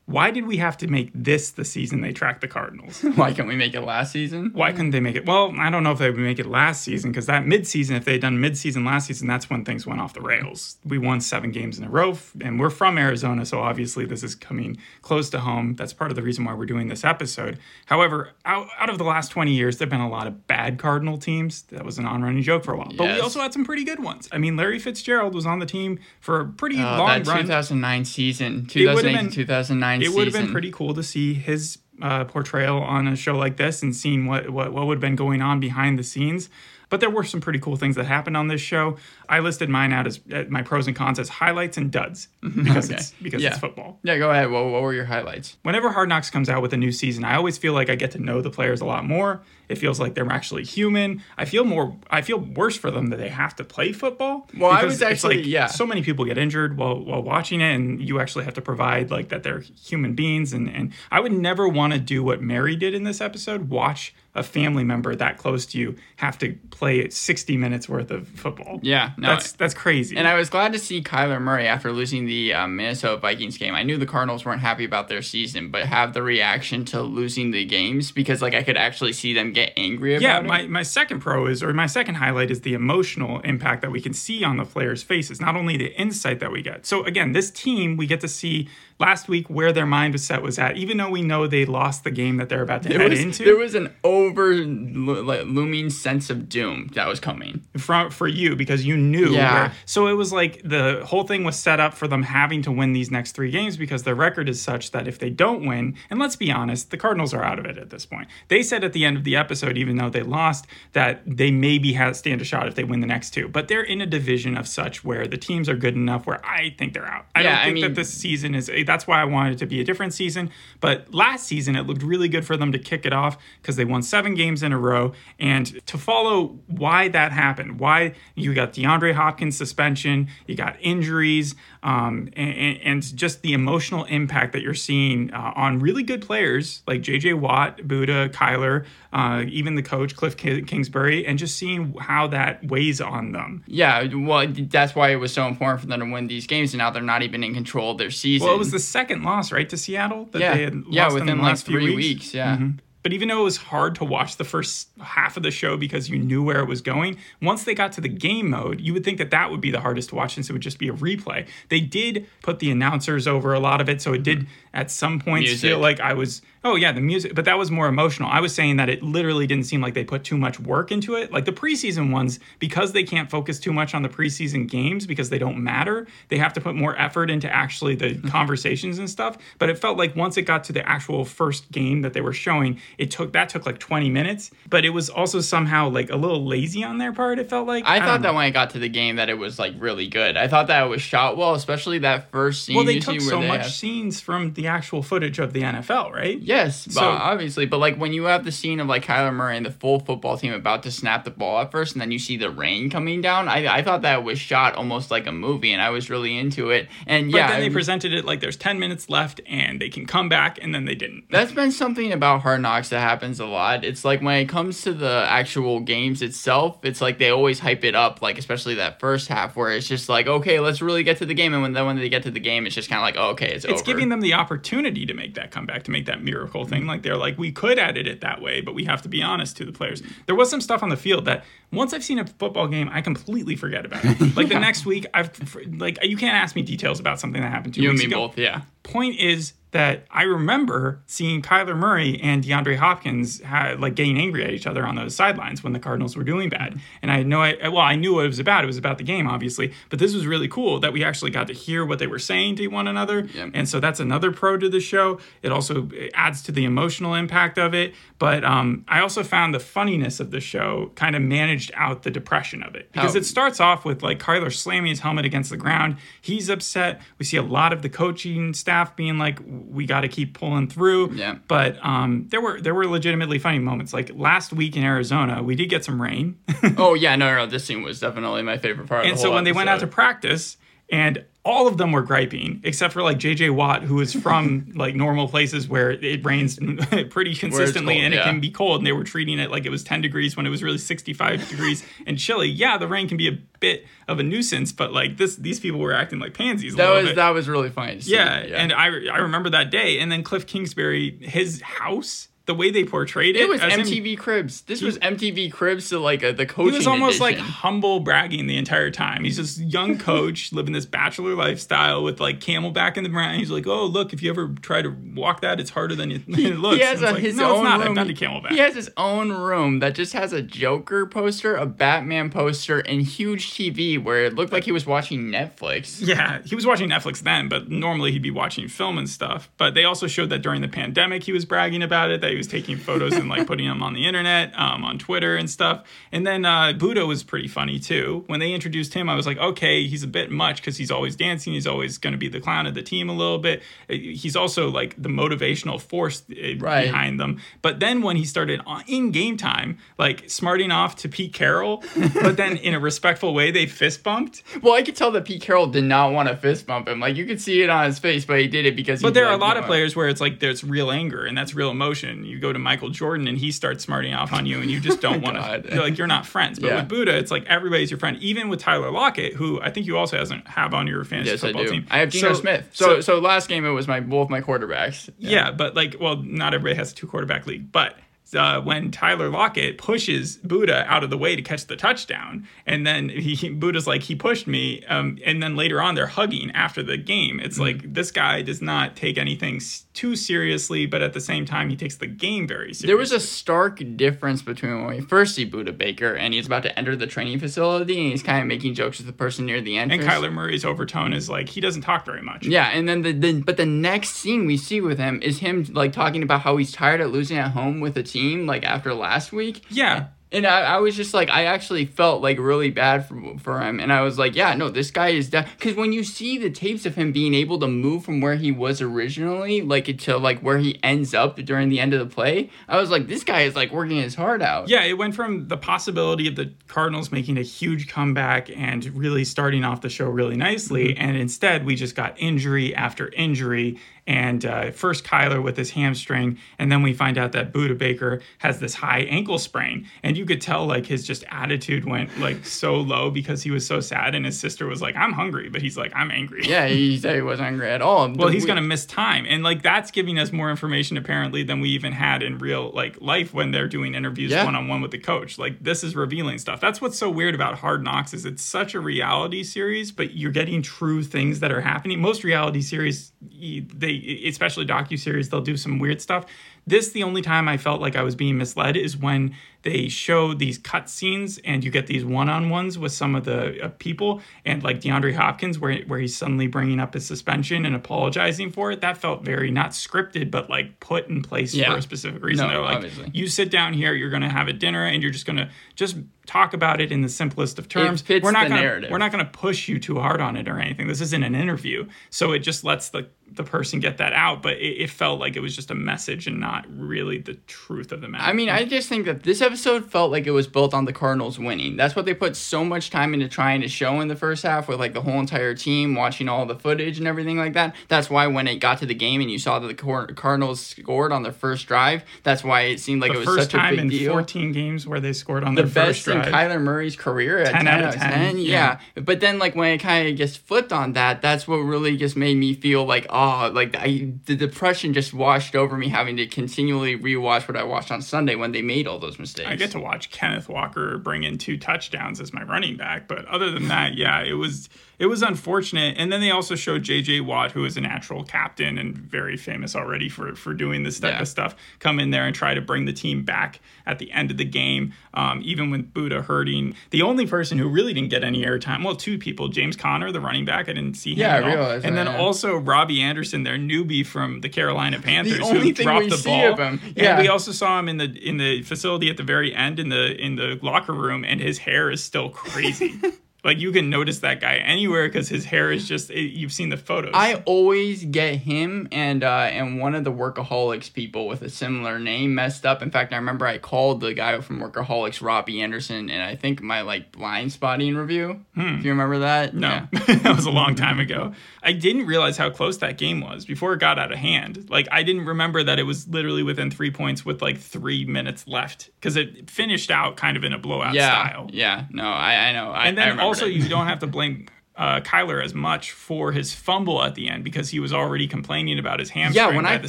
why 0.06 0.30
did 0.30 0.46
we 0.46 0.58
have 0.58 0.76
to 0.78 0.86
make 0.86 1.10
this 1.12 1.50
the 1.50 1.64
season 1.64 2.00
they 2.00 2.12
track 2.12 2.40
the 2.40 2.46
Cardinals? 2.46 3.02
Why 3.16 3.30
couldn't 3.30 3.48
we 3.48 3.56
make 3.56 3.74
it 3.74 3.80
last 3.80 4.12
season? 4.12 4.50
Why 4.52 4.70
couldn't 4.70 4.90
they 4.90 5.00
make 5.00 5.16
it? 5.16 5.26
Well, 5.26 5.52
I 5.58 5.68
don't 5.68 5.82
know 5.82 5.90
if 5.90 5.98
they 5.98 6.08
would 6.08 6.18
make 6.20 6.38
it 6.38 6.46
last 6.46 6.82
season 6.82 7.10
because 7.10 7.26
that 7.26 7.44
midseason, 7.44 7.96
if 7.96 8.04
they'd 8.04 8.20
done 8.20 8.38
midseason 8.38 8.86
last 8.86 9.08
season, 9.08 9.26
that's 9.26 9.50
when 9.50 9.64
things 9.64 9.84
went 9.84 10.00
off 10.00 10.14
the 10.14 10.20
rails. 10.20 10.76
We 10.84 10.98
won 10.98 11.20
seven 11.20 11.50
games 11.50 11.76
in 11.76 11.84
a 11.84 11.90
row, 11.90 12.16
and 12.40 12.60
we're 12.60 12.70
from 12.70 12.98
Arizona, 12.98 13.44
so 13.44 13.60
obviously 13.60 14.04
this 14.04 14.22
is 14.22 14.36
coming 14.36 14.76
close 15.02 15.28
to 15.30 15.40
home. 15.40 15.74
That's 15.74 15.92
part 15.92 16.12
of 16.12 16.16
the 16.16 16.22
reason 16.22 16.44
why 16.44 16.54
we're 16.54 16.66
doing 16.66 16.86
this 16.86 17.04
episode. 17.04 17.58
However, 17.86 18.30
out, 18.44 18.68
out 18.78 18.90
of 18.90 18.98
the 18.98 19.04
last 19.04 19.32
20 19.32 19.52
years, 19.52 19.78
there 19.78 19.86
have 19.86 19.90
been 19.90 20.00
a 20.00 20.08
lot 20.08 20.28
of 20.28 20.46
bad 20.46 20.78
Cardinal 20.78 21.18
teams. 21.18 21.62
That 21.62 21.84
was 21.84 21.98
an 21.98 22.06
on 22.06 22.22
running 22.22 22.42
joke 22.42 22.62
for 22.62 22.74
a 22.74 22.76
while, 22.76 22.88
yes. 22.90 22.98
but 22.98 23.06
we 23.08 23.20
also 23.20 23.40
had 23.40 23.52
some 23.52 23.64
pretty 23.64 23.82
good 23.82 24.00
ones. 24.00 24.28
I 24.30 24.38
mean, 24.38 24.56
Larry 24.56 24.78
Fitzgerald 24.78 25.34
was 25.34 25.46
on 25.46 25.58
the 25.58 25.66
team 25.66 25.98
for 26.20 26.40
a 26.40 26.46
pretty 26.46 26.78
uh, 26.78 26.96
long 26.96 27.08
that 27.08 27.26
run. 27.26 27.42
2009 27.42 28.04
season, 28.04 28.66
2008 28.66 29.32
2009 29.32 29.95
it 30.02 30.12
would 30.12 30.26
have 30.26 30.34
been 30.34 30.52
pretty 30.52 30.70
cool 30.70 30.94
to 30.94 31.02
see 31.02 31.34
his 31.34 31.78
uh, 32.02 32.24
portrayal 32.24 32.80
on 32.80 33.06
a 33.08 33.16
show 33.16 33.36
like 33.36 33.56
this 33.56 33.82
and 33.82 33.94
seeing 33.94 34.26
what 34.26 34.50
what 34.50 34.72
what 34.72 34.86
would 34.86 34.96
have 34.96 35.00
been 35.00 35.16
going 35.16 35.42
on 35.42 35.60
behind 35.60 35.98
the 35.98 36.04
scenes. 36.04 36.48
But 36.88 37.00
there 37.00 37.10
were 37.10 37.24
some 37.24 37.40
pretty 37.40 37.58
cool 37.58 37.74
things 37.76 37.96
that 37.96 38.04
happened 38.06 38.36
on 38.36 38.46
this 38.46 38.60
show. 38.60 38.96
I 39.28 39.40
listed 39.40 39.68
mine 39.68 39.92
out 39.92 40.06
as 40.06 40.20
uh, 40.32 40.44
my 40.48 40.62
pros 40.62 40.86
and 40.86 40.94
cons 40.94 41.18
as 41.18 41.28
highlights 41.28 41.76
and 41.76 41.90
duds 41.90 42.28
because 42.42 42.86
Okay. 42.90 42.94
it's 42.94 43.10
because 43.20 43.42
Yeah. 43.42 43.48
it's 43.50 43.58
football. 43.58 43.98
Yeah, 44.04 44.18
go 44.18 44.30
ahead. 44.30 44.50
What, 44.52 44.66
what 44.66 44.82
were 44.82 44.94
your 44.94 45.04
highlights? 45.06 45.56
Whenever 45.62 45.90
Hard 45.90 46.08
Knocks 46.08 46.30
comes 46.30 46.48
out 46.48 46.62
with 46.62 46.72
a 46.72 46.76
new 46.76 46.92
season, 46.92 47.24
I 47.24 47.34
always 47.34 47.58
feel 47.58 47.72
like 47.72 47.90
I 47.90 47.96
get 47.96 48.12
to 48.12 48.18
know 48.20 48.40
the 48.40 48.50
players 48.50 48.80
a 48.80 48.84
lot 48.84 49.04
more. 49.04 49.42
It 49.68 49.78
feels 49.78 49.98
like 49.98 50.14
they're 50.14 50.30
actually 50.30 50.62
human. 50.62 51.24
I 51.36 51.44
feel 51.44 51.64
more. 51.64 51.96
I 52.08 52.22
feel 52.22 52.38
worse 52.38 52.76
for 52.76 52.92
them 52.92 53.08
that 53.08 53.16
they 53.18 53.30
have 53.30 53.56
to 53.56 53.64
play 53.64 53.90
football. 53.92 54.48
Well, 54.56 54.70
I 54.70 54.84
was 54.84 55.02
actually- 55.02 55.38
like 55.38 55.46
yeah. 55.46 55.66
So 55.66 55.84
many 55.84 56.02
people 56.04 56.24
get 56.24 56.38
injured 56.38 56.76
while 56.76 57.00
while 57.04 57.20
watching 57.20 57.60
it, 57.60 57.74
and 57.74 58.00
you 58.00 58.20
actually 58.20 58.44
have 58.44 58.54
to 58.54 58.60
provide 58.62 59.10
like 59.10 59.30
that 59.30 59.42
they're 59.42 59.64
human 59.82 60.14
beings. 60.14 60.52
And 60.52 60.68
and 60.70 60.92
I 61.10 61.18
would 61.18 61.32
never 61.32 61.66
want 61.68 61.94
to 61.94 61.98
do 61.98 62.22
what 62.22 62.40
Mary 62.40 62.76
did 62.76 62.94
in 62.94 63.02
this 63.02 63.20
episode. 63.20 63.68
Watch 63.70 64.14
a 64.36 64.42
family 64.42 64.84
member 64.84 65.16
that 65.16 65.38
close 65.38 65.66
to 65.66 65.78
you 65.78 65.96
have 66.16 66.38
to 66.38 66.54
play 66.70 67.08
60 67.08 67.56
minutes 67.56 67.88
worth 67.88 68.10
of 68.10 68.28
football. 68.28 68.78
Yeah, 68.82 69.12
no, 69.16 69.28
that's 69.28 69.52
that's 69.52 69.74
crazy. 69.74 70.16
And 70.16 70.28
I 70.28 70.34
was 70.34 70.50
glad 70.50 70.72
to 70.74 70.78
see 70.78 71.02
Kyler 71.02 71.40
Murray 71.40 71.66
after 71.66 71.92
losing 71.92 72.26
the 72.26 72.54
um, 72.54 72.76
Minnesota 72.76 73.16
Vikings 73.16 73.58
game. 73.58 73.74
I 73.74 73.82
knew 73.82 73.96
the 73.96 74.06
Cardinals 74.06 74.44
weren't 74.44 74.60
happy 74.60 74.84
about 74.84 75.08
their 75.08 75.22
season, 75.22 75.70
but 75.70 75.84
have 75.86 76.12
the 76.12 76.22
reaction 76.22 76.84
to 76.86 77.02
losing 77.02 77.50
the 77.50 77.64
games 77.64 78.12
because 78.12 78.42
like 78.42 78.54
I 78.54 78.62
could 78.62 78.76
actually 78.76 79.12
see 79.12 79.32
them 79.32 79.52
get 79.52 79.72
angry 79.76 80.14
about 80.14 80.22
yeah, 80.22 80.38
it. 80.38 80.44
my, 80.44 80.66
my 80.66 80.82
second 80.82 81.20
pro 81.20 81.46
is, 81.46 81.62
or 81.62 81.72
my 81.72 81.86
second 81.86 82.16
highlight 82.16 82.50
is 82.50 82.60
the 82.60 82.74
emotional 82.74 83.40
impact 83.40 83.82
that 83.82 83.90
we 83.90 84.00
can 84.00 84.12
see 84.12 84.44
on 84.44 84.56
the 84.56 84.64
players' 84.64 85.02
faces, 85.02 85.40
not 85.40 85.56
only 85.56 85.76
the 85.76 85.98
insight 85.98 86.40
that 86.40 86.52
we 86.52 86.62
get. 86.62 86.86
So, 86.86 87.04
again, 87.04 87.32
this 87.32 87.50
team, 87.50 87.96
we 87.96 88.06
get 88.06 88.20
to 88.20 88.28
see 88.28 88.68
last 88.98 89.28
week 89.28 89.48
where 89.48 89.72
their 89.72 89.86
mind 89.86 90.12
was 90.12 90.24
set 90.24 90.42
was 90.42 90.58
at, 90.58 90.76
even 90.76 90.96
though 90.96 91.10
we 91.10 91.22
know 91.22 91.46
they 91.46 91.64
lost 91.64 92.04
the 92.04 92.10
game 92.10 92.36
that 92.38 92.48
they're 92.48 92.62
about 92.62 92.82
to 92.82 92.88
there 92.88 93.00
head 93.00 93.10
was, 93.10 93.20
into. 93.20 93.44
there 93.44 93.56
was 93.56 93.74
an 93.74 93.94
over 94.26 94.54
lo- 94.54 95.42
looming 95.44 95.90
sense 95.90 96.30
of 96.30 96.48
doom 96.48 96.88
that 96.94 97.06
was 97.08 97.20
coming. 97.20 97.62
for, 97.78 98.10
for 98.10 98.28
you 98.28 98.56
because 98.56 98.84
you 98.84 98.96
knew. 98.96 99.30
Yeah. 99.34 99.54
Where, 99.54 99.72
so 99.84 100.06
it 100.08 100.12
was 100.14 100.32
like 100.32 100.62
the 100.64 101.02
whole 101.06 101.24
thing 101.24 101.44
was 101.44 101.56
set 101.56 101.80
up 101.80 101.94
for 101.94 102.06
them 102.08 102.22
having 102.22 102.62
to 102.62 102.72
win 102.72 102.92
these 102.92 103.10
next 103.10 103.32
three 103.32 103.50
games 103.50 103.76
because 103.76 104.02
their 104.02 104.14
record 104.14 104.48
is 104.48 104.60
such 104.60 104.90
that 104.92 105.06
if 105.08 105.18
they 105.18 105.30
don't 105.30 105.66
win, 105.66 105.96
and 106.10 106.18
let's 106.18 106.36
be 106.36 106.50
honest, 106.50 106.90
the 106.90 106.96
Cardinals 106.96 107.32
are 107.34 107.42
out 107.42 107.58
of 107.58 107.64
it 107.66 107.78
at 107.78 107.90
this 107.90 108.06
point. 108.06 108.28
They 108.48 108.62
said 108.62 108.84
at 108.84 108.92
the 108.92 109.04
end 109.04 109.16
of 109.16 109.24
the 109.24 109.36
episode, 109.36 109.76
even 109.76 109.96
though 109.96 110.10
they 110.10 110.22
lost, 110.22 110.66
that 110.92 111.22
they 111.26 111.50
maybe 111.50 111.92
have 111.94 112.16
stand 112.16 112.40
a 112.40 112.44
shot 112.44 112.66
if 112.66 112.74
they 112.74 112.84
win 112.84 113.00
the 113.00 113.06
next 113.06 113.30
two. 113.30 113.48
But 113.48 113.68
they're 113.68 113.82
in 113.82 114.00
a 114.00 114.06
division 114.06 114.56
of 114.56 114.66
such 114.66 115.04
where 115.04 115.26
the 115.26 115.36
teams 115.36 115.68
are 115.68 115.76
good 115.76 115.94
enough 115.94 116.26
where 116.26 116.44
I 116.44 116.74
think 116.78 116.92
they're 116.94 117.06
out. 117.06 117.26
I 117.34 117.42
Yeah, 117.42 117.50
don't 117.50 117.58
I 117.58 117.64
think 117.64 117.74
mean- 117.74 117.82
that 117.84 117.94
this 117.94 118.12
season 118.12 118.54
is. 118.54 118.68
Eh, 118.68 118.84
that's 118.86 119.06
why 119.06 119.20
I 119.20 119.24
wanted 119.24 119.54
it 119.54 119.58
to 119.58 119.66
be 119.66 119.80
a 119.80 119.84
different 119.84 120.14
season. 120.14 120.50
But 120.80 121.12
last 121.14 121.46
season, 121.46 121.76
it 121.76 121.82
looked 121.86 122.02
really 122.02 122.28
good 122.28 122.44
for 122.46 122.56
them 122.56 122.72
to 122.72 122.78
kick 122.78 123.04
it 123.06 123.12
off 123.12 123.36
because 123.60 123.76
they 123.76 123.84
won 123.84 124.02
seven 124.02 124.15
games 124.34 124.62
in 124.62 124.72
a 124.72 124.78
row. 124.78 125.12
And 125.38 125.86
to 125.86 125.98
follow 125.98 126.58
why 126.66 127.08
that 127.08 127.32
happened, 127.32 127.78
why 127.80 128.14
you 128.34 128.54
got 128.54 128.72
DeAndre 128.72 129.14
Hopkins 129.14 129.56
suspension, 129.56 130.28
you 130.46 130.54
got 130.54 130.76
injuries, 130.80 131.54
um, 131.82 132.28
and, 132.36 132.78
and 132.82 133.16
just 133.16 133.42
the 133.42 133.52
emotional 133.52 134.04
impact 134.04 134.52
that 134.52 134.62
you're 134.62 134.74
seeing 134.74 135.32
uh, 135.32 135.52
on 135.54 135.78
really 135.78 136.02
good 136.02 136.22
players 136.22 136.82
like 136.86 137.02
JJ 137.02 137.38
Watt, 137.38 137.78
Budda, 137.78 138.30
Kyler, 138.30 138.84
uh, 139.12 139.44
even 139.46 139.76
the 139.76 139.82
coach 139.82 140.16
Cliff 140.16 140.36
Kingsbury, 140.36 141.26
and 141.26 141.38
just 141.38 141.56
seeing 141.56 141.94
how 141.94 142.26
that 142.28 142.66
weighs 142.66 143.00
on 143.00 143.32
them. 143.32 143.62
Yeah, 143.66 144.06
well, 144.14 144.46
that's 144.48 144.94
why 144.94 145.10
it 145.10 145.16
was 145.16 145.32
so 145.32 145.46
important 145.46 145.80
for 145.80 145.86
them 145.86 146.00
to 146.00 146.06
win 146.06 146.26
these 146.26 146.46
games, 146.46 146.72
and 146.72 146.78
now 146.78 146.90
they're 146.90 147.02
not 147.02 147.22
even 147.22 147.44
in 147.44 147.54
control 147.54 147.92
of 147.92 147.98
their 147.98 148.10
season. 148.10 148.46
Well, 148.46 148.54
it 148.54 148.58
was 148.58 148.72
the 148.72 148.78
second 148.78 149.22
loss, 149.22 149.52
right, 149.52 149.68
to 149.68 149.76
Seattle 149.76 150.26
that 150.32 150.40
yeah, 150.40 150.54
they 150.54 150.62
had 150.64 150.84
yeah, 150.90 151.04
lost 151.04 151.14
them 151.14 151.22
in 151.22 151.26
within 151.26 151.36
the 151.38 151.42
like 151.42 151.50
last 151.50 151.66
few 151.66 151.78
three 151.78 151.94
weeks. 151.94 152.08
weeks. 152.08 152.34
Yeah. 152.34 152.58
But 153.06 153.12
even 153.12 153.28
though 153.28 153.42
it 153.42 153.44
was 153.44 153.56
hard 153.56 153.94
to 153.94 154.04
watch 154.04 154.36
the 154.36 154.42
first 154.42 154.88
half 155.00 155.36
of 155.36 155.44
the 155.44 155.52
show 155.52 155.76
because 155.76 156.10
you 156.10 156.18
knew 156.18 156.42
where 156.42 156.58
it 156.58 156.66
was 156.66 156.80
going, 156.80 157.18
once 157.40 157.62
they 157.62 157.72
got 157.72 157.92
to 157.92 158.00
the 158.00 158.08
game 158.08 158.50
mode, 158.50 158.80
you 158.80 158.92
would 158.92 159.04
think 159.04 159.18
that 159.18 159.30
that 159.30 159.48
would 159.48 159.60
be 159.60 159.70
the 159.70 159.78
hardest 159.78 160.08
to 160.08 160.16
watch 160.16 160.34
since 160.34 160.50
it 160.50 160.52
would 160.52 160.60
just 160.60 160.80
be 160.80 160.88
a 160.88 160.92
replay. 160.92 161.46
They 161.68 161.78
did 161.78 162.26
put 162.42 162.58
the 162.58 162.68
announcers 162.68 163.28
over 163.28 163.54
a 163.54 163.60
lot 163.60 163.80
of 163.80 163.88
it, 163.88 164.02
so 164.02 164.12
it 164.12 164.24
did 164.24 164.48
at 164.74 164.90
some 164.90 165.20
points 165.20 165.50
Music. 165.50 165.70
feel 165.70 165.78
like 165.78 166.00
I 166.00 166.14
was, 166.14 166.42
oh 166.64 166.74
yeah, 166.74 166.90
the 166.90 167.00
music, 167.00 167.34
but 167.34 167.44
that 167.44 167.56
was 167.56 167.70
more 167.70 167.86
emotional. 167.86 168.28
I 168.28 168.40
was 168.40 168.52
saying 168.52 168.76
that 168.76 168.88
it 168.90 169.04
literally 169.04 169.46
didn't 169.46 169.66
seem 169.66 169.80
like 169.80 169.94
they 169.94 170.04
put 170.04 170.24
too 170.24 170.36
much 170.36 170.58
work 170.58 170.90
into 170.90 171.14
it. 171.14 171.32
Like 171.32 171.44
the 171.44 171.52
preseason 171.52 172.10
ones, 172.10 172.40
because 172.58 172.90
they 172.90 173.04
can't 173.04 173.30
focus 173.30 173.60
too 173.60 173.72
much 173.72 173.94
on 173.94 174.02
the 174.02 174.08
preseason 174.08 174.68
games 174.68 175.06
because 175.06 175.30
they 175.30 175.38
don't 175.38 175.62
matter, 175.62 176.08
they 176.28 176.38
have 176.38 176.52
to 176.54 176.60
put 176.60 176.74
more 176.74 176.98
effort 177.00 177.30
into 177.30 177.48
actually 177.50 177.94
the 177.94 178.10
mm-hmm. 178.10 178.28
conversations 178.28 178.98
and 178.98 179.08
stuff. 179.08 179.38
But 179.58 179.70
it 179.70 179.78
felt 179.78 179.96
like 179.96 180.16
once 180.16 180.36
it 180.36 180.42
got 180.42 180.64
to 180.64 180.72
the 180.72 180.86
actual 180.86 181.24
first 181.24 181.70
game 181.70 182.02
that 182.02 182.12
they 182.12 182.20
were 182.20 182.34
showing, 182.34 182.80
it 182.98 183.10
took 183.10 183.32
that 183.32 183.48
took 183.48 183.66
like 183.66 183.78
20 183.78 184.10
minutes. 184.10 184.50
But 184.68 184.84
it 184.84 184.90
was 184.90 185.08
also 185.10 185.40
somehow 185.40 185.88
like 185.90 186.10
a 186.10 186.16
little 186.16 186.44
lazy 186.44 186.82
on 186.84 186.98
their 186.98 187.12
part. 187.12 187.38
It 187.38 187.48
felt 187.50 187.66
like 187.66 187.84
I 187.86 187.98
don't 187.98 188.08
thought 188.08 188.20
know. 188.20 188.28
that 188.28 188.34
when 188.34 188.46
it 188.46 188.50
got 188.52 188.70
to 188.70 188.78
the 188.78 188.88
game 188.88 189.16
that 189.16 189.28
it 189.28 189.38
was 189.38 189.58
like 189.58 189.74
really 189.78 190.06
good. 190.08 190.36
I 190.36 190.48
thought 190.48 190.66
that 190.68 190.84
it 190.84 190.88
was 190.88 191.02
shot 191.02 191.36
well, 191.36 191.54
especially 191.54 191.98
that 192.00 192.30
first 192.30 192.64
scene. 192.64 192.76
Well, 192.76 192.84
they 192.84 192.98
took 192.98 193.20
so 193.20 193.40
they 193.40 193.48
much 193.48 193.62
have- 193.62 193.70
scenes 193.72 194.20
from 194.20 194.52
the 194.54 194.66
actual 194.66 195.02
footage 195.02 195.38
of 195.38 195.52
the 195.52 195.60
NFL, 195.62 196.12
right? 196.12 196.38
Yes, 196.40 196.86
but 196.86 196.94
So- 196.94 197.08
obviously, 197.10 197.66
but 197.66 197.78
like 197.78 197.96
when 197.96 198.12
you 198.12 198.24
have 198.24 198.44
the 198.44 198.52
scene 198.52 198.80
of 198.80 198.86
like 198.88 199.04
Kyler 199.04 199.34
Murray 199.34 199.56
and 199.56 199.66
the 199.66 199.70
full 199.70 200.00
football 200.00 200.36
team 200.38 200.52
about 200.52 200.82
to 200.84 200.90
snap 200.90 201.24
the 201.24 201.30
ball 201.30 201.60
at 201.60 201.70
first, 201.70 201.92
and 201.94 202.00
then 202.00 202.10
you 202.12 202.18
see 202.18 202.36
the 202.36 202.50
rain 202.50 202.90
coming 202.90 203.20
down, 203.20 203.48
I, 203.48 203.66
I 203.78 203.82
thought 203.82 204.02
that 204.02 204.24
was 204.24 204.38
shot 204.38 204.74
almost 204.74 205.10
like 205.10 205.26
a 205.26 205.32
movie, 205.32 205.72
and 205.72 205.82
I 205.82 205.90
was 205.90 206.08
really 206.10 206.36
into 206.38 206.70
it. 206.70 206.88
And 207.06 207.30
yeah, 207.30 207.46
But 207.46 207.52
then 207.52 207.60
they 207.60 207.66
I- 207.66 207.72
presented 207.72 208.12
it 208.12 208.24
like 208.24 208.40
there's 208.40 208.56
10 208.56 208.78
minutes 208.78 209.08
left 209.08 209.40
and 209.46 209.80
they 209.80 209.88
can 209.88 210.06
come 210.06 210.28
back, 210.28 210.58
and 210.62 210.74
then 210.74 210.84
they 210.84 210.94
didn't. 210.94 211.24
that's 211.30 211.52
been 211.52 211.72
something 211.72 212.12
about 212.12 212.40
Hard 212.42 212.60
Knocks 212.62 212.85
that 212.90 213.00
happens 213.00 213.40
a 213.40 213.46
lot. 213.46 213.84
It's 213.84 214.04
like 214.04 214.20
when 214.20 214.38
it 214.38 214.48
comes 214.48 214.82
to 214.82 214.92
the 214.92 215.26
actual 215.28 215.80
games 215.80 216.22
itself, 216.22 216.84
it's 216.84 217.00
like 217.00 217.18
they 217.18 217.30
always 217.30 217.58
hype 217.58 217.84
it 217.84 217.94
up, 217.94 218.22
like 218.22 218.38
especially 218.38 218.76
that 218.76 219.00
first 219.00 219.28
half 219.28 219.56
where 219.56 219.72
it's 219.72 219.86
just 219.86 220.08
like, 220.08 220.26
okay, 220.26 220.60
let's 220.60 220.82
really 220.82 221.02
get 221.02 221.18
to 221.18 221.26
the 221.26 221.34
game, 221.34 221.52
and 221.52 221.62
when 221.62 221.72
then 221.72 221.86
when 221.86 221.96
they 221.96 222.08
get 222.08 222.22
to 222.24 222.30
the 222.30 222.40
game, 222.40 222.66
it's 222.66 222.74
just 222.74 222.88
kind 222.88 222.98
of 222.98 223.02
like, 223.02 223.16
oh, 223.16 223.30
okay, 223.30 223.54
it's, 223.54 223.64
it's 223.64 223.74
over. 223.74 223.84
giving 223.84 224.08
them 224.08 224.20
the 224.20 224.34
opportunity 224.34 225.06
to 225.06 225.14
make 225.14 225.34
that 225.34 225.50
comeback, 225.50 225.84
to 225.84 225.90
make 225.90 226.06
that 226.06 226.22
miracle 226.22 226.64
thing. 226.64 226.86
Like 226.86 227.02
they're 227.02 227.16
like, 227.16 227.38
we 227.38 227.52
could 227.52 227.78
edit 227.78 228.06
it 228.06 228.20
that 228.20 228.40
way, 228.40 228.60
but 228.60 228.74
we 228.74 228.84
have 228.84 229.02
to 229.02 229.08
be 229.08 229.22
honest 229.22 229.56
to 229.58 229.64
the 229.64 229.72
players. 229.72 230.02
There 230.26 230.34
was 230.34 230.50
some 230.50 230.60
stuff 230.60 230.82
on 230.82 230.88
the 230.88 230.96
field 230.96 231.24
that 231.26 231.44
once 231.72 231.92
I've 231.92 232.04
seen 232.04 232.18
a 232.18 232.26
football 232.26 232.68
game, 232.68 232.88
I 232.92 233.00
completely 233.00 233.56
forget 233.56 233.84
about 233.84 234.04
it. 234.04 234.16
Like 234.36 234.48
the 234.48 234.58
next 234.58 234.84
week, 234.84 235.06
I've 235.14 235.30
like 235.78 235.98
you 236.02 236.16
can't 236.16 236.34
ask 236.34 236.54
me 236.54 236.62
details 236.62 237.00
about 237.00 237.18
something 237.20 237.40
that 237.40 237.50
happened 237.50 237.74
to 237.74 237.80
you 237.80 237.90
and 237.90 237.98
me 237.98 238.04
ago. 238.06 238.28
both, 238.28 238.38
yeah. 238.38 238.62
Point 238.82 239.18
is 239.18 239.54
that 239.76 240.06
I 240.10 240.22
remember 240.22 241.02
seeing 241.04 241.42
Kyler 241.42 241.76
Murray 241.76 242.18
and 242.22 242.42
DeAndre 242.42 242.76
Hopkins 242.76 243.42
had, 243.42 243.78
like 243.78 243.94
getting 243.94 244.16
angry 244.16 244.42
at 244.42 244.54
each 244.54 244.66
other 244.66 244.86
on 244.86 244.94
those 244.94 245.14
sidelines 245.14 245.62
when 245.62 245.74
the 245.74 245.78
Cardinals 245.78 246.16
were 246.16 246.24
doing 246.24 246.48
bad. 246.48 246.80
And 247.02 247.10
I 247.12 247.22
know, 247.22 247.42
I, 247.42 247.68
well, 247.68 247.82
I 247.82 247.94
knew 247.94 248.14
what 248.14 248.24
it 248.24 248.28
was 248.28 248.38
about. 248.38 248.64
It 248.64 248.68
was 248.68 248.78
about 248.78 248.96
the 248.96 249.04
game, 249.04 249.28
obviously. 249.28 249.74
But 249.90 249.98
this 249.98 250.14
was 250.14 250.26
really 250.26 250.48
cool 250.48 250.80
that 250.80 250.94
we 250.94 251.04
actually 251.04 251.30
got 251.30 251.46
to 251.48 251.52
hear 251.52 251.84
what 251.84 251.98
they 251.98 252.06
were 252.06 252.18
saying 252.18 252.56
to 252.56 252.68
one 252.68 252.88
another. 252.88 253.28
Yeah. 253.34 253.50
And 253.52 253.68
so 253.68 253.78
that's 253.78 254.00
another 254.00 254.32
pro 254.32 254.56
to 254.56 254.70
the 254.70 254.80
show. 254.80 255.20
It 255.42 255.52
also 255.52 255.90
adds 256.14 256.42
to 256.44 256.52
the 256.52 256.64
emotional 256.64 257.12
impact 257.12 257.58
of 257.58 257.74
it. 257.74 257.92
But 258.18 258.44
um, 258.44 258.82
I 258.88 259.00
also 259.00 259.22
found 259.22 259.54
the 259.54 259.60
funniness 259.60 260.20
of 260.20 260.30
the 260.30 260.40
show 260.40 260.90
kind 260.94 261.14
of 261.14 261.20
managed 261.20 261.70
out 261.74 262.02
the 262.02 262.10
depression 262.10 262.62
of 262.62 262.74
it 262.74 262.90
because 262.92 263.12
How- 263.12 263.18
it 263.18 263.26
starts 263.26 263.60
off 263.60 263.84
with 263.84 264.02
like 264.02 264.20
Kyler 264.20 264.50
slamming 264.50 264.88
his 264.88 265.00
helmet 265.00 265.26
against 265.26 265.50
the 265.50 265.58
ground. 265.58 265.98
He's 266.22 266.48
upset. 266.48 267.02
We 267.18 267.26
see 267.26 267.36
a 267.36 267.42
lot 267.42 267.74
of 267.74 267.82
the 267.82 267.90
coaching 267.90 268.54
staff 268.54 268.96
being 268.96 269.18
like, 269.18 269.38
"We 269.68 269.86
got 269.86 270.00
to 270.02 270.08
keep 270.08 270.38
pulling 270.38 270.68
through." 270.68 271.12
Yeah. 271.14 271.36
But 271.48 271.78
um, 271.84 272.26
there 272.28 272.40
were 272.40 272.60
there 272.60 272.74
were 272.74 272.86
legitimately 272.86 273.38
funny 273.38 273.58
moments. 273.58 273.92
Like 273.92 274.10
last 274.14 274.52
week 274.52 274.76
in 274.76 274.82
Arizona, 274.84 275.42
we 275.42 275.54
did 275.54 275.66
get 275.68 275.84
some 275.84 276.00
rain, 276.00 276.38
Oh 276.78 276.94
yeah, 276.94 277.16
no, 277.16 277.28
no, 277.28 277.44
no, 277.44 277.46
this 277.46 277.64
scene 277.64 277.82
was 277.82 278.00
definitely 278.00 278.42
my 278.42 278.58
favorite 278.58 278.88
part. 278.88 279.04
of 279.04 279.10
and 279.10 279.18
so 279.20 279.32
when 279.32 279.44
they 279.44 279.52
went 279.52 279.68
out 279.68 279.80
to 279.80 279.86
practice, 279.86 280.56
and 280.90 281.24
all 281.46 281.68
of 281.68 281.78
them 281.78 281.92
were 281.92 282.02
griping 282.02 282.60
except 282.64 282.92
for 282.92 283.02
like 283.02 283.18
JJ 283.18 283.54
Watt, 283.54 283.84
who 283.84 284.00
is 284.00 284.12
from 284.12 284.72
like 284.74 284.96
normal 284.96 285.28
places 285.28 285.68
where 285.68 285.92
it 285.92 286.24
rains 286.24 286.58
pretty 287.10 287.34
consistently 287.36 287.94
cold, 287.94 288.04
and 288.04 288.14
it 288.14 288.22
can 288.24 288.40
be 288.40 288.50
cold, 288.50 288.80
and 288.80 288.86
they 288.86 288.92
were 288.92 289.04
treating 289.04 289.38
it 289.38 289.50
like 289.50 289.64
it 289.64 289.70
was 289.70 289.84
10 289.84 290.00
degrees 290.00 290.36
when 290.36 290.44
it 290.44 290.50
was 290.50 290.62
really 290.62 290.78
65 290.78 291.48
degrees 291.48 291.84
and 292.06 292.18
chilly. 292.18 292.48
Yeah, 292.48 292.78
the 292.78 292.88
rain 292.88 293.06
can 293.08 293.16
be 293.16 293.28
a 293.28 293.38
bit 293.60 293.86
of 294.08 294.18
a 294.18 294.24
nuisance, 294.24 294.72
but 294.72 294.92
like 294.92 295.18
this, 295.18 295.36
these 295.36 295.60
people 295.60 295.78
were 295.78 295.92
acting 295.92 296.18
like 296.18 296.34
pansies. 296.34 296.74
A 296.74 296.78
that 296.78 296.90
was 296.90 297.06
bit. 297.06 297.16
that 297.16 297.30
was 297.30 297.48
really 297.48 297.70
funny. 297.70 298.00
See. 298.00 298.12
Yeah, 298.12 298.34
and 298.34 298.72
I 298.72 298.86
I 298.86 299.18
remember 299.18 299.50
that 299.50 299.70
day, 299.70 300.00
and 300.00 300.10
then 300.10 300.24
Cliff 300.24 300.46
Kingsbury, 300.46 301.16
his 301.22 301.60
house, 301.60 302.28
the 302.46 302.54
way 302.54 302.70
they 302.70 302.84
portrayed 302.84 303.36
it, 303.36 303.42
it 303.42 303.48
was 303.48 303.60
MTV 303.60 304.16
Cribs. 304.16 304.62
This 304.62 304.80
was 304.80 304.98
MTV 304.98 305.52
Cribs 305.52 305.88
to 305.88 305.98
like 305.98 306.22
a, 306.22 306.32
the 306.32 306.46
coaching. 306.46 306.72
he 306.72 306.78
was 306.78 306.86
almost 306.86 307.20
like 307.20 307.36
humble 307.36 308.00
bragging 308.00 308.46
the 308.46 308.56
entire 308.56 308.90
time. 308.90 309.24
He's 309.24 309.36
this 309.36 309.58
young 309.58 309.98
coach 310.06 310.52
living 310.52 310.72
this 310.72 310.86
bachelor 310.86 311.34
lifestyle 311.34 312.04
with 312.04 312.20
like 312.20 312.38
camelback 312.38 312.96
in 312.96 313.02
the 313.02 313.10
ground. 313.10 313.38
He's 313.38 313.50
like, 313.50 313.66
"Oh, 313.66 313.84
look, 313.84 314.12
if 314.12 314.22
you 314.22 314.30
ever 314.30 314.54
try 314.62 314.80
to 314.80 314.96
walk 315.14 315.40
that, 315.40 315.58
it's 315.58 315.70
harder 315.70 315.96
than 315.96 316.12
it, 316.12 316.22
it 316.28 316.56
looks." 316.56 316.76
He 316.76 316.82
has 316.82 317.02
it's 317.02 317.10
a, 317.10 317.14
like, 317.14 317.22
his 317.22 317.36
no, 317.36 317.56
own 317.56 317.64
not. 317.64 317.80
room. 317.80 317.88
I've 317.90 317.94
done 317.96 318.10
a 318.10 318.14
camelback. 318.14 318.50
He 318.50 318.58
has 318.58 318.74
his 318.74 318.90
own 318.96 319.32
room 319.32 319.80
that 319.80 319.96
just 319.96 320.12
has 320.12 320.32
a 320.32 320.40
Joker 320.40 321.04
poster, 321.06 321.56
a 321.56 321.66
Batman 321.66 322.30
poster, 322.30 322.78
and 322.78 323.02
huge 323.02 323.50
TV 323.54 324.02
where 324.02 324.24
it 324.24 324.34
looked 324.34 324.52
like 324.52 324.62
he 324.62 324.72
was 324.72 324.86
watching 324.86 325.32
Netflix. 325.32 325.98
Yeah, 326.00 326.42
he 326.44 326.54
was 326.54 326.64
watching 326.64 326.88
Netflix 326.88 327.20
then, 327.20 327.48
but 327.48 327.68
normally 327.68 328.12
he'd 328.12 328.22
be 328.22 328.30
watching 328.30 328.68
film 328.68 328.98
and 328.98 329.08
stuff. 329.08 329.50
But 329.56 329.74
they 329.74 329.84
also 329.84 330.06
showed 330.06 330.30
that 330.30 330.42
during 330.42 330.62
the 330.62 330.68
pandemic, 330.68 331.24
he 331.24 331.32
was 331.32 331.44
bragging 331.44 331.82
about 331.82 332.12
it, 332.12 332.20
that 332.20 332.35
he 332.36 332.38
was 332.38 332.46
taking 332.46 332.76
photos 332.76 333.14
and 333.14 333.28
like 333.28 333.46
putting 333.46 333.66
them 333.66 333.82
on 333.82 333.94
the 333.94 334.06
internet, 334.06 334.52
um, 334.58 334.84
on 334.84 334.98
Twitter 334.98 335.36
and 335.36 335.48
stuff. 335.48 335.84
And 336.12 336.26
then 336.26 336.44
uh, 336.44 336.72
Budda 336.76 337.06
was 337.06 337.22
pretty 337.24 337.48
funny 337.48 337.78
too. 337.78 338.24
When 338.26 338.40
they 338.40 338.52
introduced 338.52 338.94
him, 338.94 339.08
I 339.08 339.14
was 339.14 339.26
like, 339.26 339.38
okay, 339.38 339.86
he's 339.86 340.02
a 340.02 340.06
bit 340.08 340.30
much 340.30 340.56
because 340.56 340.76
he's 340.76 340.90
always 340.90 341.16
dancing. 341.16 341.52
He's 341.54 341.66
always 341.66 341.98
going 341.98 342.12
to 342.12 342.18
be 342.18 342.28
the 342.28 342.40
clown 342.40 342.66
of 342.66 342.74
the 342.74 342.82
team 342.82 343.08
a 343.08 343.12
little 343.14 343.38
bit. 343.38 343.62
Uh, 343.90 343.94
He's 343.94 344.36
also 344.36 344.68
like 344.70 344.94
the 345.00 345.08
motivational 345.08 345.80
force 345.80 346.22
uh, 346.30 346.56
Right. 346.58 346.84
behind 346.86 347.18
them. 347.20 347.40
But 347.62 347.80
then 347.80 348.02
when 348.02 348.16
he 348.16 348.24
started 348.24 348.60
in 348.86 349.10
game 349.12 349.36
time, 349.36 349.78
like 349.98 350.28
smarting 350.28 350.70
off 350.70 350.96
to 350.96 351.08
Pete 351.08 351.32
Carroll, 351.32 351.82
but 352.14 352.36
then 352.36 352.56
in 352.58 352.74
a 352.74 352.80
respectful 352.80 353.32
way, 353.34 353.50
they 353.50 353.66
fist 353.66 354.02
bumped. 354.02 354.42
Well, 354.62 354.74
I 354.74 354.82
could 354.82 354.96
tell 354.96 355.10
that 355.12 355.24
Pete 355.24 355.42
Carroll 355.42 355.66
did 355.68 355.84
not 355.84 356.12
want 356.12 356.28
to 356.28 356.36
fist 356.36 356.66
bump 356.66 356.88
him. 356.88 357.00
Like 357.00 357.16
you 357.16 357.24
could 357.26 357.40
see 357.40 357.62
it 357.62 357.70
on 357.70 357.86
his 357.86 357.98
face, 357.98 358.24
but 358.24 358.40
he 358.40 358.48
did 358.48 358.66
it 358.66 358.76
because. 358.76 359.00
But 359.00 359.08
he 359.08 359.14
there 359.14 359.26
are 359.26 359.32
a 359.32 359.36
lot 359.38 359.56
of 359.56 359.64
players 359.64 359.96
where 359.96 360.08
it's 360.08 360.20
like 360.20 360.40
there's 360.40 360.62
real 360.62 360.90
anger 360.90 361.24
and 361.24 361.36
that's 361.38 361.54
real 361.54 361.70
emotion. 361.70 362.24
You 362.26 362.38
go 362.38 362.52
to 362.52 362.58
Michael 362.58 362.90
Jordan 362.90 363.28
and 363.28 363.38
he 363.38 363.52
starts 363.52 363.84
smarting 363.84 364.12
off 364.14 364.32
on 364.32 364.46
you 364.46 364.60
and 364.60 364.70
you 364.70 364.80
just 364.80 365.00
don't 365.00 365.20
want 365.22 365.36
to. 365.36 365.74
You're 365.74 365.82
like 365.82 365.98
you're 365.98 366.06
not 366.06 366.26
friends. 366.26 366.58
But 366.58 366.68
Yeah. 366.68 366.76
with 366.82 366.88
Budda, 366.90 367.14
it's 367.18 367.30
like 367.30 367.44
everybody's 367.46 367.90
your 367.90 367.98
friend. 367.98 368.16
Even 368.20 368.48
with 368.48 368.60
Tyler 368.60 368.90
Lockett, 368.90 369.34
who 369.34 369.60
I 369.60 369.70
think 369.70 369.86
you 369.86 369.96
also 369.96 370.16
hasn't 370.18 370.46
have 370.48 370.74
on 370.74 370.86
your 370.86 371.04
fantasy 371.04 371.30
Yes, 371.30 371.42
I 371.44 371.48
football 371.48 371.64
do. 371.64 371.70
team. 371.70 371.86
I 371.90 371.98
have 371.98 372.10
Geno 372.10 372.32
So- 372.34 372.40
Smith. 372.40 372.68
So, 372.72 373.00
so 373.00 373.18
last 373.18 373.48
game 373.48 373.64
it 373.64 373.70
was 373.70 373.86
my 373.88 374.00
both 374.00 374.28
my 374.30 374.40
quarterbacks. 374.40 375.08
yeah. 375.18 375.50
but 375.50 375.74
like, 375.74 375.96
well, 376.00 376.16
not 376.16 376.54
everybody 376.54 376.76
has 376.76 376.92
a 376.92 376.94
two 376.94 377.06
quarterback 377.06 377.46
league, 377.46 377.70
but. 377.72 377.96
Uh, 378.34 378.60
when 378.60 378.90
Tyler 378.90 379.28
Lockett 379.28 379.78
pushes 379.78 380.38
Budda 380.38 380.84
out 380.86 381.04
of 381.04 381.10
the 381.10 381.16
way 381.18 381.36
to 381.36 381.42
catch 381.42 381.66
the 381.66 381.76
touchdown, 381.76 382.48
and 382.66 382.84
then 382.84 383.08
he, 383.08 383.36
Budda's 383.36 383.86
like 383.86 384.02
he 384.02 384.16
pushed 384.16 384.46
me, 384.48 384.84
um, 384.86 385.18
and 385.24 385.40
then 385.42 385.54
later 385.54 385.80
on 385.80 385.94
they're 385.94 386.06
hugging 386.08 386.50
after 386.50 386.82
the 386.82 386.96
game. 386.96 387.38
It's 387.38 387.58
like 387.58 387.92
this 387.94 388.10
guy 388.10 388.42
does 388.42 388.60
not 388.60 388.96
take 388.96 389.16
anything 389.16 389.60
too 389.94 390.16
seriously, 390.16 390.86
but 390.86 391.02
at 391.02 391.12
the 391.12 391.20
same 391.20 391.44
time 391.44 391.70
he 391.70 391.76
takes 391.76 391.96
the 391.96 392.06
game 392.08 392.48
very 392.48 392.74
seriously. 392.74 392.86
There 392.88 392.96
was 392.96 393.12
a 393.12 393.20
stark 393.20 393.80
difference 393.96 394.42
between 394.42 394.84
when 394.84 394.96
we 394.96 395.00
first 395.02 395.36
see 395.36 395.48
Budda 395.48 395.78
Baker 395.78 396.14
and 396.14 396.34
he's 396.34 396.46
about 396.46 396.64
to 396.64 396.76
enter 396.78 396.96
the 396.96 397.06
training 397.06 397.38
facility 397.38 397.98
and 398.00 398.10
he's 398.10 398.22
kind 398.24 398.40
of 398.40 398.46
making 398.48 398.74
jokes 398.74 398.98
with 398.98 399.06
the 399.06 399.12
person 399.12 399.46
near 399.46 399.60
the 399.60 399.76
entrance. 399.78 400.02
and. 400.04 400.10
Kyler 400.10 400.32
Murray's 400.32 400.64
overtone 400.64 401.12
is 401.12 401.30
like 401.30 401.48
he 401.48 401.60
doesn't 401.60 401.82
talk 401.82 402.04
very 402.04 402.22
much. 402.22 402.44
Yeah, 402.44 402.70
and 402.74 402.88
then 402.88 403.02
the, 403.02 403.12
the 403.12 403.40
but 403.40 403.56
the 403.56 403.66
next 403.66 404.10
scene 404.16 404.46
we 404.46 404.56
see 404.56 404.80
with 404.80 404.98
him 404.98 405.22
is 405.22 405.38
him 405.38 405.64
like 405.72 405.92
talking 405.92 406.22
about 406.24 406.40
how 406.40 406.56
he's 406.56 406.72
tired 406.72 407.00
of 407.00 407.12
losing 407.12 407.38
at 407.38 407.52
home 407.52 407.78
with 407.78 407.96
a 407.96 408.02
team 408.02 408.15
like 408.46 408.64
after 408.64 408.94
last 408.94 409.32
week. 409.32 409.62
Yeah. 409.70 410.08
And 410.32 410.44
I, 410.44 410.62
I 410.62 410.78
was 410.78 410.96
just 410.96 411.14
like, 411.14 411.30
I 411.30 411.44
actually 411.44 411.86
felt 411.86 412.20
like 412.20 412.40
really 412.40 412.70
bad 412.70 413.06
for, 413.06 413.38
for 413.38 413.60
him. 413.60 413.78
And 413.78 413.92
I 413.92 414.00
was 414.00 414.18
like, 414.18 414.34
yeah, 414.34 414.54
no, 414.54 414.68
this 414.68 414.90
guy 414.90 415.10
is 415.10 415.30
that. 415.30 415.48
Because 415.56 415.76
when 415.76 415.92
you 415.92 416.02
see 416.02 416.36
the 416.36 416.50
tapes 416.50 416.84
of 416.84 416.96
him 416.96 417.12
being 417.12 417.32
able 417.32 417.60
to 417.60 417.68
move 417.68 418.04
from 418.04 418.20
where 418.20 418.34
he 418.34 418.50
was 418.50 418.82
originally, 418.82 419.62
like 419.62 419.96
to 419.98 420.16
like 420.18 420.40
where 420.40 420.58
he 420.58 420.80
ends 420.82 421.14
up 421.14 421.36
during 421.36 421.68
the 421.68 421.78
end 421.78 421.94
of 421.94 422.00
the 422.00 422.12
play, 422.12 422.50
I 422.66 422.80
was 422.80 422.90
like, 422.90 423.06
this 423.06 423.22
guy 423.22 423.42
is 423.42 423.54
like 423.54 423.70
working 423.70 423.98
his 423.98 424.16
heart 424.16 424.42
out. 424.42 424.68
Yeah, 424.68 424.82
it 424.82 424.98
went 424.98 425.14
from 425.14 425.46
the 425.46 425.56
possibility 425.56 426.26
of 426.26 426.34
the 426.34 426.52
Cardinals 426.66 427.12
making 427.12 427.38
a 427.38 427.42
huge 427.42 427.88
comeback 427.88 428.50
and 428.50 428.84
really 428.96 429.24
starting 429.24 429.62
off 429.64 429.80
the 429.80 429.88
show 429.88 430.08
really 430.08 430.36
nicely, 430.36 430.88
Mm-hmm. 430.88 431.02
and 431.02 431.16
instead 431.16 431.64
we 431.64 431.76
just 431.76 431.94
got 431.94 432.18
injury 432.18 432.74
after 432.74 433.12
injury. 433.14 433.78
And 434.06 434.44
uh, 434.46 434.70
first 434.70 435.04
Kyler 435.04 435.42
with 435.42 435.56
his 435.56 435.70
hamstring, 435.70 436.38
and 436.58 436.70
then 436.70 436.82
we 436.82 436.92
find 436.92 437.18
out 437.18 437.32
that 437.32 437.52
Budda 437.52 437.76
Baker 437.76 438.22
has 438.38 438.60
this 438.60 438.74
high 438.74 439.00
ankle 439.00 439.38
sprain, 439.38 439.88
and 440.02 440.16
you 440.16 440.24
could 440.24 440.40
tell 440.40 440.64
like 440.64 440.86
his 440.86 441.06
just 441.06 441.24
attitude 441.28 441.84
went 441.84 442.16
like 442.20 442.46
so 442.46 442.76
low 442.76 443.10
because 443.10 443.42
he 443.42 443.50
was 443.50 443.66
so 443.66 443.80
sad, 443.80 444.14
and 444.14 444.24
his 444.24 444.38
sister 444.38 444.66
was 444.66 444.80
like, 444.80 444.94
"I'm 444.96 445.12
hungry," 445.12 445.48
but 445.48 445.60
he's 445.60 445.76
like, 445.76 445.92
"I'm 445.94 446.10
angry." 446.10 446.46
Yeah, 446.46 446.68
he 446.68 446.98
said 446.98 447.16
he 447.16 447.22
wasn't 447.22 447.48
angry 447.48 447.68
at 447.68 447.82
all. 447.82 448.08
Well, 448.12 448.28
he's 448.28 448.46
going 448.46 448.56
to 448.56 448.62
miss 448.62 448.86
time. 448.86 449.26
And 449.28 449.42
like 449.42 449.62
that's 449.62 449.90
giving 449.90 450.18
us 450.18 450.32
more 450.32 450.50
information 450.50 450.96
apparently 450.96 451.42
than 451.42 451.60
we 451.60 451.70
even 451.70 451.92
had 451.92 452.22
in 452.22 452.38
real 452.38 452.70
like 452.70 453.00
life 453.00 453.34
when 453.34 453.50
they're 453.50 453.68
doing 453.68 453.94
interviews 453.94 454.32
one 454.44 454.54
on 454.54 454.68
one 454.68 454.80
with 454.82 454.90
the 454.90 454.98
coach. 454.98 455.38
Like 455.38 455.62
this 455.62 455.82
is 455.82 455.96
revealing 455.96 456.38
stuff. 456.38 456.60
That's 456.60 456.80
what's 456.80 456.98
so 456.98 457.10
weird 457.10 457.34
about 457.34 457.58
Hard 457.58 457.82
Knocks 457.82 458.14
is 458.14 458.24
it's 458.24 458.42
such 458.42 458.74
a 458.74 458.80
reality 458.80 459.42
series, 459.42 459.90
but 459.92 460.12
you're 460.14 460.32
getting 460.32 460.62
true 460.62 461.02
things 461.02 461.40
that 461.40 461.50
are 461.50 461.60
happening. 461.60 462.00
Most 462.00 462.22
reality 462.22 462.62
series 462.62 463.12
they 463.20 463.95
especially 464.26 464.66
docu 464.66 464.98
series 464.98 465.28
they'll 465.28 465.40
do 465.40 465.56
some 465.56 465.78
weird 465.78 466.00
stuff. 466.00 466.26
This 466.68 466.90
the 466.90 467.04
only 467.04 467.22
time 467.22 467.48
I 467.48 467.58
felt 467.58 467.80
like 467.80 467.94
I 467.94 468.02
was 468.02 468.16
being 468.16 468.38
misled 468.38 468.76
is 468.76 468.96
when 468.96 469.36
they 469.62 469.88
show 469.88 470.32
these 470.34 470.58
cut 470.58 470.88
scenes 470.88 471.38
and 471.44 471.64
you 471.64 471.70
get 471.70 471.86
these 471.88 472.04
one-on-ones 472.04 472.78
with 472.78 472.92
some 472.92 473.14
of 473.16 473.24
the 473.24 473.64
uh, 473.64 473.68
people 473.78 474.20
and 474.44 474.62
like 474.62 474.80
DeAndre 474.80 475.14
Hopkins 475.14 475.58
where 475.58 475.78
where 475.82 475.98
he's 475.98 476.16
suddenly 476.16 476.46
bringing 476.46 476.78
up 476.78 476.94
his 476.94 477.04
suspension 477.06 477.66
and 477.66 477.74
apologizing 477.74 478.50
for 478.52 478.70
it 478.70 478.80
that 478.80 478.96
felt 478.96 479.24
very 479.24 479.50
not 479.50 479.70
scripted 479.70 480.30
but 480.30 480.48
like 480.48 480.78
put 480.78 481.08
in 481.08 481.22
place 481.22 481.52
Yeah. 481.52 481.72
for 481.72 481.78
a 481.78 481.82
specific 481.82 482.22
reason 482.24 482.46
No, 482.46 482.52
they're 482.52 482.62
like 482.62 482.76
obviously. 482.76 483.10
you 483.12 483.26
sit 483.26 483.50
down 483.50 483.72
here 483.72 483.92
you're 483.92 484.10
going 484.10 484.22
to 484.22 484.28
have 484.28 484.46
a 484.46 484.52
dinner 484.52 484.84
and 484.84 485.02
you're 485.02 485.12
just 485.12 485.26
going 485.26 485.38
to 485.38 485.50
just 485.74 485.96
talk 486.26 486.54
about 486.54 486.80
it 486.80 486.92
in 486.92 487.02
the 487.02 487.08
simplest 487.08 487.58
of 487.58 487.68
terms 487.68 488.04
we're 488.08 488.30
not 488.30 488.48
gonna 488.48 488.60
narrative. 488.60 488.90
we're 488.90 488.98
not 488.98 489.10
going 489.10 489.24
to 489.24 489.30
push 489.30 489.66
you 489.68 489.80
too 489.80 489.98
hard 489.98 490.20
on 490.20 490.36
it 490.36 490.46
or 490.48 490.60
anything 490.60 490.86
this 490.86 491.00
isn't 491.00 491.24
an 491.24 491.34
interview 491.34 491.86
so 492.10 492.32
it 492.32 492.40
just 492.40 492.62
lets 492.62 492.90
the 492.90 493.08
the 493.32 493.42
person 493.42 493.80
get 493.80 493.98
that 493.98 494.12
out, 494.12 494.40
but 494.40 494.54
it, 494.54 494.82
it, 494.82 494.90
felt 494.90 495.18
like 495.18 495.34
it 495.34 495.40
was 495.40 495.54
just 495.56 495.70
a 495.72 495.74
message 495.74 496.28
and 496.28 496.38
not 496.38 496.55
really 496.68 497.18
the 497.18 497.34
truth 497.46 497.92
of 497.92 498.00
the 498.00 498.08
matter. 498.08 498.24
I 498.24 498.32
mean, 498.32 498.48
I 498.48 498.64
just 498.64 498.88
think 498.88 499.06
that 499.06 499.22
this 499.22 499.40
episode 499.40 499.90
felt 499.90 500.10
like 500.10 500.26
it 500.26 500.30
was 500.30 500.46
built 500.46 500.72
on 500.72 500.84
the 500.84 500.92
Cardinals 500.92 501.38
winning. 501.38 501.76
That's 501.76 501.96
what 501.96 502.04
they 502.04 502.14
put 502.14 502.36
so 502.36 502.64
much 502.64 502.90
time 502.90 503.14
into 503.14 503.28
trying 503.28 503.60
to 503.60 503.68
show 503.68 504.00
in 504.00 504.08
the 504.08 504.16
first 504.16 504.42
half 504.42 504.68
with 504.68 504.78
like 504.78 504.94
the 504.94 505.02
whole 505.02 505.18
entire 505.18 505.54
team 505.54 505.94
watching 505.94 506.28
all 506.28 506.46
the 506.46 506.54
footage 506.54 506.98
and 506.98 507.06
everything 507.06 507.36
like 507.36 507.54
that. 507.54 507.74
That's 507.88 508.08
why 508.08 508.26
when 508.26 508.46
it 508.48 508.56
got 508.56 508.78
to 508.78 508.86
the 508.86 508.94
game 508.94 509.20
and 509.20 509.30
you 509.30 509.38
saw 509.38 509.58
that 509.58 509.68
the 509.68 510.12
Cardinals 510.14 510.64
scored 510.64 511.12
on 511.12 511.22
their 511.22 511.32
first 511.32 511.66
drive, 511.66 512.04
that's 512.22 512.44
why 512.44 512.62
it 512.62 512.80
seemed 512.80 513.02
like 513.02 513.12
the 513.12 513.22
it 513.22 513.26
was 513.26 513.36
such 513.36 513.54
a 513.54 513.70
big 513.70 513.78
in 513.78 513.88
deal. 513.88 514.12
14 514.12 514.52
games 514.52 514.86
where 514.86 515.00
they 515.00 515.12
scored 515.12 515.44
on 515.44 515.54
the 515.54 515.62
best 515.64 515.74
first 515.74 516.04
drive. 516.04 516.26
in 516.26 516.32
Kyler 516.32 516.60
Murray's 516.60 516.96
career 516.96 517.40
at 517.40 517.52
10, 517.52 517.64
10 517.64 517.68
out 517.68 517.94
of 517.94 518.00
10. 518.00 518.12
10. 518.12 518.38
Yeah. 518.38 518.78
yeah. 518.96 519.02
But 519.02 519.20
then 519.20 519.38
like 519.38 519.54
when 519.54 519.72
it 519.72 519.78
kind 519.78 520.08
of 520.08 520.16
gets 520.16 520.36
flipped 520.36 520.72
on 520.72 520.92
that, 520.94 521.22
that's 521.22 521.46
what 521.48 521.56
really 521.56 521.96
just 521.96 522.16
made 522.16 522.36
me 522.36 522.54
feel 522.54 522.84
like 522.84 523.06
oh, 523.10 523.50
like 523.52 523.76
I 523.76 524.12
the 524.26 524.36
depression 524.36 524.92
just 524.92 525.12
washed 525.12 525.54
over 525.54 525.76
me 525.76 525.88
having 525.88 526.16
to 526.16 526.26
continually 526.46 526.96
rewatch 526.96 527.48
what 527.48 527.56
I 527.56 527.64
watched 527.64 527.90
on 527.90 528.00
Sunday 528.00 528.36
when 528.36 528.52
they 528.52 528.62
made 528.62 528.86
all 528.86 529.00
those 529.00 529.18
mistakes. 529.18 529.48
I 529.48 529.56
get 529.56 529.72
to 529.72 529.80
watch 529.80 530.12
Kenneth 530.12 530.48
Walker 530.48 530.96
bring 530.96 531.24
in 531.24 531.38
two 531.38 531.58
touchdowns 531.58 532.20
as 532.20 532.32
my 532.32 532.44
running 532.44 532.76
back, 532.76 533.08
but 533.08 533.24
other 533.26 533.50
than 533.50 533.66
that, 533.66 533.94
yeah, 533.96 534.22
it 534.22 534.34
was 534.34 534.68
it 534.98 535.06
was 535.06 535.22
unfortunate. 535.22 535.96
And 535.98 536.12
then 536.12 536.20
they 536.20 536.30
also 536.30 536.54
showed 536.54 536.82
J.J. 536.82 537.20
Watt, 537.20 537.52
who 537.52 537.64
is 537.64 537.76
a 537.76 537.80
natural 537.80 538.24
captain 538.24 538.78
and 538.78 538.96
very 538.96 539.36
famous 539.36 539.76
already 539.76 540.08
for 540.08 540.34
for 540.34 540.54
doing 540.54 540.82
this 540.82 541.00
type 541.00 541.14
yeah. 541.14 541.22
of 541.22 541.28
stuff, 541.28 541.54
come 541.78 542.00
in 542.00 542.10
there 542.10 542.26
and 542.26 542.34
try 542.34 542.54
to 542.54 542.60
bring 542.60 542.84
the 542.84 542.92
team 542.92 543.24
back 543.24 543.60
at 543.86 543.98
the 543.98 544.10
end 544.12 544.30
of 544.30 544.36
the 544.36 544.44
game. 544.44 544.92
Um, 545.14 545.40
even 545.44 545.70
with 545.70 545.92
Budda 545.92 546.24
hurting, 546.24 546.74
the 546.90 547.02
only 547.02 547.26
person 547.26 547.58
who 547.58 547.68
really 547.68 547.92
didn't 547.92 548.10
get 548.10 548.24
any 548.24 548.44
airtime, 548.44 548.84
well, 548.84 548.96
two 548.96 549.18
people, 549.18 549.48
James 549.48 549.76
Conner, 549.76 550.10
the 550.12 550.20
running 550.20 550.44
back, 550.44 550.68
I 550.68 550.72
didn't 550.72 550.94
see 550.94 551.12
him. 551.12 551.18
Yeah, 551.18 551.36
I 551.36 551.38
realized. 551.38 551.84
And 551.84 551.96
then 551.96 552.06
yeah. 552.06 552.18
also 552.18 552.56
Robbie 552.56 553.00
Anderson, 553.00 553.42
their 553.42 553.58
newbie 553.58 554.04
from 554.04 554.40
the 554.40 554.48
Carolina 554.48 555.00
Panthers, 555.00 555.38
the 555.38 555.44
only 555.44 555.60
who 555.60 555.74
thing 555.74 555.86
dropped 555.86 556.04
we 556.04 556.10
the 556.10 556.16
see 556.16 556.30
ball. 556.30 556.52
Of 556.52 556.58
him. 556.58 556.80
And 556.84 556.96
Yeah, 556.96 557.20
we 557.20 557.28
also 557.28 557.52
saw 557.52 557.78
him 557.78 557.88
in 557.88 557.98
the 557.98 558.06
in 558.06 558.38
the 558.38 558.62
facility 558.62 559.10
at 559.10 559.16
the 559.16 559.22
very 559.22 559.54
end 559.54 559.78
in 559.78 559.88
the 559.88 560.16
in 560.16 560.36
the 560.36 560.58
locker 560.62 560.92
room, 560.92 561.24
and 561.24 561.40
his 561.40 561.58
hair 561.58 561.90
is 561.90 562.02
still 562.02 562.30
crazy. 562.30 562.94
like 563.46 563.58
you 563.58 563.72
can 563.72 563.88
notice 563.88 564.18
that 564.18 564.40
guy 564.40 564.56
anywhere 564.56 565.08
because 565.08 565.28
his 565.28 565.44
hair 565.44 565.72
is 565.72 565.88
just 565.88 566.10
it, 566.10 566.32
you've 566.32 566.52
seen 566.52 566.68
the 566.68 566.76
photos 566.76 567.12
I 567.14 567.42
always 567.46 568.04
get 568.04 568.36
him 568.36 568.88
and 568.92 569.24
uh, 569.24 569.48
and 569.50 569.80
one 569.80 569.94
of 569.94 570.04
the 570.04 570.12
workaholics 570.12 570.92
people 570.92 571.26
with 571.26 571.42
a 571.42 571.48
similar 571.48 571.98
name 571.98 572.34
messed 572.34 572.66
up. 572.66 572.82
In 572.82 572.90
fact, 572.90 573.12
I 573.12 573.16
remember 573.16 573.46
I 573.46 573.58
called 573.58 574.00
the 574.00 574.12
guy 574.12 574.40
from 574.40 574.60
Workaholics, 574.60 575.22
Robbie 575.22 575.62
Anderson, 575.62 576.10
and 576.10 576.22
I 576.22 576.36
think 576.36 576.60
my 576.60 576.82
like 576.82 577.12
blind 577.12 577.52
spotting 577.52 577.96
review. 577.96 578.44
Hmm. 578.54 578.76
If 578.78 578.84
you 578.84 578.90
remember 578.90 579.20
that, 579.20 579.54
no 579.54 579.68
Yeah. 579.68 579.86
that 580.06 580.36
was 580.36 580.46
a 580.46 580.50
long 580.50 580.74
time 580.74 581.00
ago 581.00 581.32
i 581.62 581.72
didn't 581.72 582.06
realize 582.06 582.36
how 582.36 582.50
close 582.50 582.78
that 582.78 582.98
game 582.98 583.20
was 583.20 583.44
before 583.44 583.72
it 583.72 583.80
got 583.80 583.98
out 583.98 584.12
of 584.12 584.18
hand 584.18 584.68
like 584.70 584.86
i 584.90 585.02
didn't 585.02 585.24
remember 585.24 585.62
that 585.62 585.78
it 585.78 585.84
was 585.84 586.08
literally 586.08 586.42
within 586.42 586.70
three 586.70 586.90
points 586.90 587.24
with 587.24 587.42
like 587.42 587.58
three 587.58 588.04
minutes 588.04 588.46
left 588.46 588.90
because 588.98 589.16
it 589.16 589.48
finished 589.50 589.90
out 589.90 590.16
kind 590.16 590.36
of 590.36 590.44
in 590.44 590.52
a 590.52 590.58
blowout 590.58 590.94
yeah, 590.94 591.08
style 591.08 591.46
yeah. 591.52 591.86
No, 591.90 592.04
I, 592.04 592.48
I 592.48 592.52
know. 592.52 592.70
I, 592.70 592.86
and 592.86 592.98
I 592.98 593.04
then 593.04 593.08
remembered 593.12 593.24
also 593.36 593.46
you 593.46 593.68
don't 593.68 593.86
have 593.86 593.98
to 593.98 594.06
blame 594.06 594.46
uh, 594.76 595.00
Kyler 595.00 595.42
as 595.42 595.54
much 595.54 595.92
for 595.92 596.32
his 596.32 596.52
fumble 596.54 597.02
at 597.02 597.14
the 597.14 597.28
end 597.30 597.44
because 597.44 597.70
he 597.70 597.80
was 597.80 597.92
already 597.94 598.28
complaining 598.28 598.78
about 598.78 598.98
his 599.00 599.08
hamstring. 599.10 599.48
Yeah, 599.48 599.56
when 599.56 599.64
I 599.64 599.78
the 599.78 599.88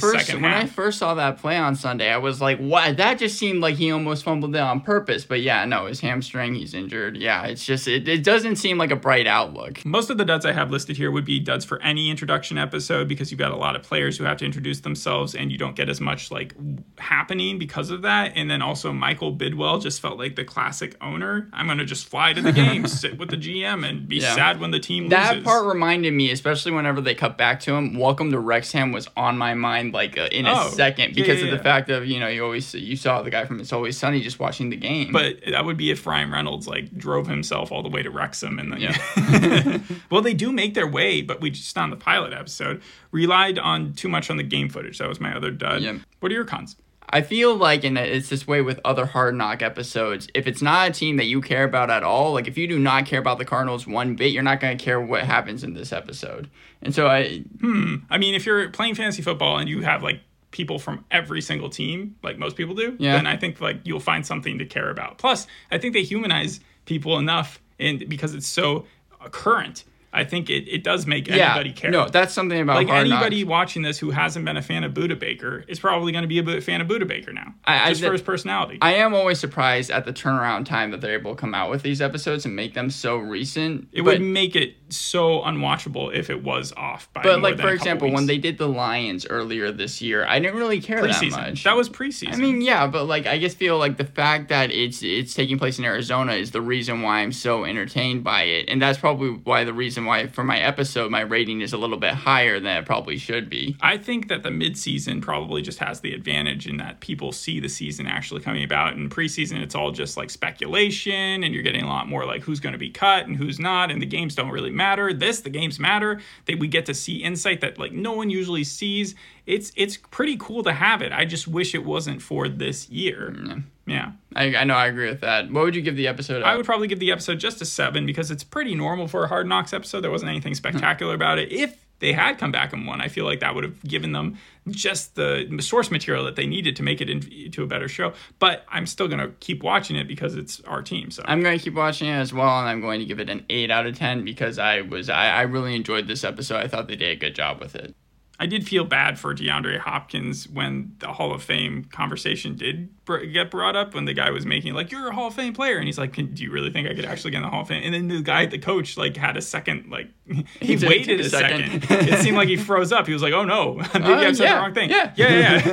first 0.00 0.32
when 0.32 0.44
I 0.46 0.64
first 0.64 0.98
saw 0.98 1.14
that 1.14 1.38
play 1.38 1.56
on 1.56 1.74
Sunday, 1.76 2.10
I 2.10 2.16
was 2.16 2.40
like, 2.40 2.58
"What?" 2.58 2.96
That 2.96 3.18
just 3.18 3.38
seemed 3.38 3.60
like 3.60 3.76
he 3.76 3.90
almost 3.92 4.24
fumbled 4.24 4.54
it 4.56 4.60
on 4.60 4.80
purpose. 4.80 5.24
But 5.26 5.40
yeah, 5.42 5.64
no, 5.66 5.86
his 5.86 6.00
hamstring, 6.00 6.54
he's 6.54 6.72
injured. 6.72 7.16
Yeah, 7.18 7.44
it's 7.44 7.64
just 7.66 7.86
it, 7.86 8.08
it 8.08 8.24
doesn't 8.24 8.56
seem 8.56 8.78
like 8.78 8.90
a 8.90 8.96
bright 8.96 9.26
outlook. 9.26 9.84
Most 9.84 10.08
of 10.08 10.16
the 10.16 10.24
duds 10.24 10.46
I 10.46 10.52
have 10.52 10.70
listed 10.70 10.96
here 10.96 11.10
would 11.10 11.24
be 11.26 11.38
duds 11.38 11.64
for 11.66 11.82
any 11.82 12.08
introduction 12.08 12.56
episode 12.56 13.08
because 13.08 13.30
you've 13.30 13.38
got 13.38 13.52
a 13.52 13.56
lot 13.56 13.76
of 13.76 13.82
players 13.82 14.16
who 14.16 14.24
have 14.24 14.38
to 14.38 14.46
introduce 14.46 14.80
themselves 14.80 15.34
and 15.34 15.52
you 15.52 15.58
don't 15.58 15.76
get 15.76 15.88
as 15.90 16.00
much 16.00 16.30
like 16.30 16.54
happening 16.98 17.58
because 17.58 17.90
of 17.90 18.02
that. 18.02 18.32
And 18.36 18.50
then 18.50 18.62
also 18.62 18.92
Michael 18.92 19.34
Bidwill 19.36 19.82
just 19.82 20.00
felt 20.00 20.18
like 20.18 20.36
the 20.36 20.44
classic 20.44 20.96
owner. 21.00 21.48
I'm 21.52 21.66
gonna 21.66 21.84
just 21.84 22.08
fly 22.08 22.32
to 22.32 22.40
the 22.42 22.52
game, 22.52 22.86
sit 22.86 23.18
with 23.18 23.30
the 23.30 23.36
GM, 23.36 23.86
and 23.88 24.08
be 24.08 24.16
Yeah. 24.16 24.34
sad 24.34 24.60
when 24.60 24.70
the 24.70 24.77
team 24.78 25.08
That 25.08 25.30
loses. 25.36 25.44
part 25.44 25.66
reminded 25.66 26.12
me, 26.14 26.30
especially 26.30 26.72
whenever 26.72 27.00
they 27.00 27.14
cut 27.14 27.36
back 27.38 27.60
to 27.60 27.74
him. 27.74 27.98
Welcome 27.98 28.30
to 28.32 28.38
Wrexham 28.38 28.92
was 28.92 29.08
on 29.16 29.36
my 29.38 29.54
mind 29.54 29.92
like 29.92 30.16
uh, 30.18 30.28
in 30.32 30.46
a 30.46 30.52
Oh, 30.54 30.68
second 30.70 31.14
because 31.14 31.40
yeah, 31.40 31.46
of 31.46 31.50
the 31.56 31.62
fact 31.62 31.90
of 31.90 32.06
you 32.06 32.18
know 32.20 32.28
you 32.28 32.44
always 32.44 32.74
you 32.74 32.96
saw 32.96 33.22
the 33.22 33.30
guy 33.30 33.44
from 33.44 33.60
It's 33.60 33.72
Always 33.72 33.96
Sunny 33.98 34.20
just 34.20 34.38
watching 34.38 34.70
the 34.70 34.76
game. 34.76 35.12
But 35.12 35.40
that 35.50 35.64
would 35.64 35.76
be 35.76 35.90
if 35.90 36.06
Ryan 36.06 36.30
Reynolds 36.30 36.66
like 36.66 36.96
drove 36.96 37.26
himself 37.26 37.70
all 37.72 37.82
the 37.82 37.88
way 37.88 38.02
to 38.02 38.10
Wrexham 38.10 38.58
and 38.58 38.72
then. 38.72 38.80
Yeah. 38.80 39.78
well, 40.10 40.22
they 40.22 40.34
do 40.34 40.52
make 40.52 40.74
their 40.74 40.86
way, 40.88 41.22
but 41.22 41.40
we 41.40 41.50
just 41.50 41.76
on 41.78 41.90
the 41.90 41.96
pilot 41.96 42.32
episode 42.32 42.82
relied 43.10 43.58
on 43.58 43.92
too 43.94 44.08
much 44.08 44.30
on 44.30 44.36
the 44.36 44.42
game 44.42 44.68
footage. 44.68 44.98
That 44.98 45.08
was 45.08 45.20
my 45.20 45.34
other 45.34 45.50
dud. 45.50 45.82
Yeah. 45.82 45.98
What 46.20 46.32
are 46.32 46.34
your 46.34 46.44
cons? 46.44 46.76
I 47.10 47.22
feel 47.22 47.54
like, 47.56 47.84
and 47.84 47.96
it's 47.96 48.28
this 48.28 48.46
way 48.46 48.60
with 48.60 48.80
other 48.84 49.06
Hard 49.06 49.34
Knock 49.34 49.62
episodes, 49.62 50.28
if 50.34 50.46
it's 50.46 50.60
not 50.62 50.88
a 50.88 50.92
team 50.92 51.16
that 51.16 51.24
you 51.26 51.40
care 51.40 51.64
about 51.64 51.90
at 51.90 52.02
all, 52.02 52.32
like 52.34 52.46
if 52.48 52.58
you 52.58 52.66
do 52.66 52.78
not 52.78 53.06
care 53.06 53.18
about 53.20 53.38
the 53.38 53.44
Cardinals 53.44 53.86
one 53.86 54.14
bit, 54.14 54.32
you're 54.32 54.42
not 54.42 54.60
going 54.60 54.76
to 54.76 54.84
care 54.84 55.00
what 55.00 55.22
happens 55.24 55.64
in 55.64 55.74
this 55.74 55.92
episode. 55.92 56.50
And 56.82 56.94
so 56.94 57.06
I, 57.06 57.44
Hmm. 57.60 57.96
I 58.10 58.18
mean, 58.18 58.34
if 58.34 58.44
you're 58.46 58.68
playing 58.70 58.94
fantasy 58.94 59.22
football 59.22 59.58
and 59.58 59.68
you 59.68 59.80
have 59.82 60.02
like 60.02 60.20
people 60.50 60.78
from 60.78 61.04
every 61.10 61.40
single 61.40 61.68
team, 61.70 62.16
like 62.22 62.38
most 62.38 62.56
people 62.56 62.74
do, 62.74 62.96
Yeah. 62.98 63.16
then 63.16 63.26
I 63.26 63.36
think 63.36 63.60
like 63.60 63.80
you'll 63.84 64.00
find 64.00 64.24
something 64.26 64.58
to 64.58 64.64
care 64.66 64.90
about. 64.90 65.18
Plus, 65.18 65.46
I 65.70 65.78
think 65.78 65.94
they 65.94 66.02
humanize 66.02 66.60
people 66.84 67.18
enough, 67.18 67.60
and 67.78 68.08
because 68.08 68.34
it's 68.34 68.46
so 68.48 68.86
current, 69.30 69.84
I 70.12 70.24
think 70.24 70.48
it, 70.48 70.66
it 70.68 70.82
does 70.82 71.06
make 71.06 71.28
yeah, 71.28 71.50
anybody 71.50 71.72
care. 71.72 71.90
no, 71.90 72.08
that's 72.08 72.32
something 72.32 72.60
about 72.60 72.76
like 72.76 72.88
anybody 72.88 73.44
Knocks. 73.44 73.50
watching 73.50 73.82
this 73.82 73.98
who 73.98 74.10
hasn't 74.10 74.44
been 74.44 74.56
a 74.56 74.62
fan 74.62 74.84
of 74.84 74.92
Budda 74.94 75.18
Baker 75.18 75.64
is 75.68 75.78
probably 75.78 76.12
going 76.12 76.22
to 76.22 76.28
be 76.28 76.38
a 76.38 76.60
fan 76.60 76.80
of 76.80 76.88
Budda 76.88 77.06
Baker 77.06 77.32
now, 77.32 77.54
I- 77.64 77.86
I 77.86 77.88
just 77.90 78.00
did- 78.00 78.06
for 78.06 78.12
his 78.12 78.22
personality. 78.22 78.78
I 78.80 78.94
am 78.94 79.14
always 79.14 79.38
surprised 79.38 79.90
at 79.90 80.04
the 80.04 80.12
turnaround 80.12 80.64
time 80.64 80.90
that 80.92 81.00
they're 81.00 81.18
able 81.18 81.34
to 81.34 81.40
come 81.40 81.54
out 81.54 81.70
with 81.70 81.82
these 81.82 82.00
episodes 82.00 82.46
and 82.46 82.56
make 82.56 82.74
them 82.74 82.90
so 82.90 83.16
recent. 83.18 83.88
it 83.92 84.02
but, 84.02 84.14
would 84.14 84.22
make 84.22 84.56
it 84.56 84.76
so 84.88 85.40
unwatchable 85.42 86.14
if 86.14 86.30
it 86.30 86.42
was 86.42 86.72
off 86.76 87.12
by. 87.12 87.22
but 87.22 87.42
like 87.42 87.58
for 87.60 87.68
example, 87.68 88.10
when 88.10 88.26
they 88.26 88.38
did 88.38 88.58
the 88.58 88.68
Lions 88.68 89.26
earlier 89.28 89.70
this 89.70 90.00
year, 90.00 90.24
I 90.26 90.38
didn't 90.38 90.56
really 90.56 90.80
care 90.80 91.06
that 91.06 91.30
much. 91.30 91.64
that 91.64 91.76
was 91.76 91.88
preseason. 91.90 92.32
I 92.32 92.36
mean, 92.36 92.60
yeah, 92.60 92.86
but 92.86 93.04
like 93.04 93.26
I 93.26 93.38
just 93.38 93.56
feel 93.56 93.78
like 93.78 93.96
the 93.96 94.04
fact 94.04 94.48
that 94.48 94.70
it's 94.70 95.02
it's 95.02 95.34
taking 95.34 95.58
place 95.58 95.78
in 95.78 95.84
Arizona 95.84 96.32
is 96.32 96.50
the 96.50 96.60
reason 96.60 97.02
why 97.02 97.20
I'm 97.20 97.32
so 97.32 97.64
entertained 97.64 98.24
by 98.24 98.42
it, 98.44 98.66
and 98.68 98.80
that's 98.80 98.98
probably 98.98 99.30
why 99.30 99.64
the 99.64 99.72
reason 99.72 99.97
why 100.04 100.26
for 100.26 100.44
my 100.44 100.58
episode 100.58 101.10
my 101.10 101.20
rating 101.20 101.60
is 101.60 101.72
a 101.72 101.78
little 101.78 101.96
bit 101.96 102.14
higher 102.14 102.60
than 102.60 102.76
it 102.76 102.86
probably 102.86 103.18
should 103.18 103.48
be. 103.48 103.76
I 103.80 103.96
think 103.96 104.28
that 104.28 104.42
the 104.42 104.48
midseason 104.48 105.22
probably 105.22 105.62
just 105.62 105.78
has 105.78 106.00
the 106.00 106.12
advantage 106.12 106.66
in 106.66 106.76
that 106.78 107.00
people 107.00 107.32
see 107.32 107.60
the 107.60 107.68
season 107.68 108.06
actually 108.06 108.40
coming 108.40 108.64
about. 108.64 108.94
In 108.94 109.08
preseason, 109.08 109.62
it's 109.62 109.74
all 109.74 109.90
just 109.90 110.16
like 110.16 110.30
speculation, 110.30 111.44
and 111.44 111.54
you're 111.54 111.62
getting 111.62 111.82
a 111.82 111.88
lot 111.88 112.08
more 112.08 112.24
like 112.24 112.42
who's 112.42 112.60
going 112.60 112.72
to 112.72 112.78
be 112.78 112.90
cut 112.90 113.26
and 113.26 113.36
who's 113.36 113.58
not, 113.58 113.90
and 113.90 114.00
the 114.00 114.06
games 114.06 114.34
don't 114.34 114.50
really 114.50 114.70
matter. 114.70 115.12
This, 115.12 115.40
the 115.40 115.50
games 115.50 115.78
matter. 115.78 116.20
That 116.46 116.58
we 116.58 116.68
get 116.68 116.86
to 116.86 116.94
see 116.94 117.16
insight 117.16 117.60
that 117.60 117.78
like 117.78 117.92
no 117.92 118.12
one 118.12 118.30
usually 118.30 118.64
sees. 118.64 119.14
It's 119.48 119.72
it's 119.76 119.96
pretty 119.96 120.36
cool 120.36 120.62
to 120.64 120.72
have 120.72 121.00
it. 121.00 121.10
I 121.10 121.24
just 121.24 121.48
wish 121.48 121.74
it 121.74 121.82
wasn't 121.84 122.20
for 122.20 122.48
this 122.48 122.88
year. 122.90 123.34
Mm. 123.34 123.62
Yeah. 123.86 124.12
I, 124.36 124.54
I 124.54 124.64
know 124.64 124.74
I 124.74 124.86
agree 124.88 125.08
with 125.08 125.22
that. 125.22 125.50
What 125.50 125.64
would 125.64 125.74
you 125.74 125.80
give 125.80 125.96
the 125.96 126.06
episode? 126.06 126.42
I 126.42 126.54
would 126.54 126.66
probably 126.66 126.86
give 126.86 126.98
the 126.98 127.10
episode 127.10 127.40
just 127.40 127.62
a 127.62 127.64
seven 127.64 128.04
because 128.04 128.30
it's 128.30 128.44
pretty 128.44 128.74
normal 128.74 129.08
for 129.08 129.24
a 129.24 129.28
Hard 129.28 129.46
Knocks 129.46 129.72
episode. 129.72 130.02
There 130.02 130.10
wasn't 130.10 130.30
anything 130.30 130.54
spectacular 130.54 131.14
about 131.14 131.38
it. 131.38 131.50
If 131.50 131.82
they 132.00 132.12
had 132.12 132.38
come 132.38 132.52
back 132.52 132.74
and 132.74 132.86
won, 132.86 133.00
I 133.00 133.08
feel 133.08 133.24
like 133.24 133.40
that 133.40 133.54
would 133.54 133.64
have 133.64 133.82
given 133.82 134.12
them 134.12 134.36
just 134.68 135.14
the 135.14 135.48
source 135.60 135.90
material 135.90 136.26
that 136.26 136.36
they 136.36 136.46
needed 136.46 136.76
to 136.76 136.82
make 136.82 137.00
it 137.00 137.08
into 137.08 137.62
a 137.62 137.66
better 137.66 137.88
show. 137.88 138.12
But 138.38 138.66
I'm 138.68 138.86
still 138.86 139.08
going 139.08 139.20
to 139.20 139.28
keep 139.40 139.62
watching 139.62 139.96
it 139.96 140.06
because 140.06 140.36
it's 140.36 140.60
our 140.60 140.82
team. 140.82 141.10
So 141.10 141.22
I'm 141.26 141.40
going 141.40 141.58
to 141.58 141.64
keep 141.64 141.74
watching 141.74 142.08
it 142.08 142.16
as 142.16 142.34
well, 142.34 142.60
and 142.60 142.68
I'm 142.68 142.82
going 142.82 143.00
to 143.00 143.06
give 143.06 143.18
it 143.18 143.30
an 143.30 143.46
eight 143.48 143.70
out 143.70 143.86
of 143.86 143.96
ten 143.96 144.24
because 144.26 144.58
I 144.58 144.82
was 144.82 145.08
I, 145.08 145.30
I 145.30 145.42
really 145.42 145.74
enjoyed 145.74 146.06
this 146.06 146.22
episode. 146.22 146.56
I 146.56 146.68
thought 146.68 146.86
they 146.86 146.96
did 146.96 147.12
a 147.12 147.16
good 147.16 147.34
job 147.34 147.60
with 147.60 147.74
it. 147.74 147.94
I 148.40 148.46
did 148.46 148.68
feel 148.68 148.84
bad 148.84 149.18
for 149.18 149.34
DeAndre 149.34 149.78
Hopkins 149.78 150.48
when 150.48 150.94
the 151.00 151.08
Hall 151.08 151.32
of 151.34 151.42
Fame 151.42 151.84
conversation 151.90 152.54
did 152.54 152.88
br- 153.04 153.24
get 153.24 153.50
brought 153.50 153.74
up 153.74 153.94
when 153.94 154.04
the 154.04 154.14
guy 154.14 154.30
was 154.30 154.46
making 154.46 154.74
like 154.74 154.92
you're 154.92 155.08
a 155.08 155.14
Hall 155.14 155.26
of 155.26 155.34
Fame 155.34 155.52
player 155.54 155.76
and 155.76 155.86
he's 155.86 155.98
like, 155.98 156.12
do 156.14 156.22
you 156.44 156.52
really 156.52 156.70
think 156.70 156.88
I 156.88 156.94
could 156.94 157.04
actually 157.04 157.32
get 157.32 157.38
in 157.38 157.42
the 157.42 157.48
Hall 157.48 157.62
of 157.62 157.68
Fame? 157.68 157.82
And 157.84 157.92
then 157.94 158.06
the 158.06 158.22
guy, 158.22 158.46
the 158.46 158.58
coach, 158.58 158.96
like 158.96 159.16
had 159.16 159.36
a 159.36 159.42
second, 159.42 159.90
like 159.90 160.08
he, 160.60 160.76
did 160.76 160.88
waited 160.88 161.20
a 161.20 161.24
a 161.24 161.28
second. 161.28 161.82
second. 161.82 162.08
it 162.08 162.20
seemed 162.20 162.36
like 162.36 162.46
he 162.48 162.56
froze 162.56 162.92
up. 162.92 163.08
He 163.08 163.12
was 163.12 163.22
like, 163.22 163.32
Oh 163.32 163.44
no, 163.44 163.74
maybe 163.94 164.04
Uh, 164.04 164.14
I 164.18 164.32
said 164.32 164.44
yeah, 164.44 164.54
the 164.54 164.60
wrong 164.60 164.74
thing. 164.74 164.90
yeah. 164.90 165.12
yeah, 165.16 165.68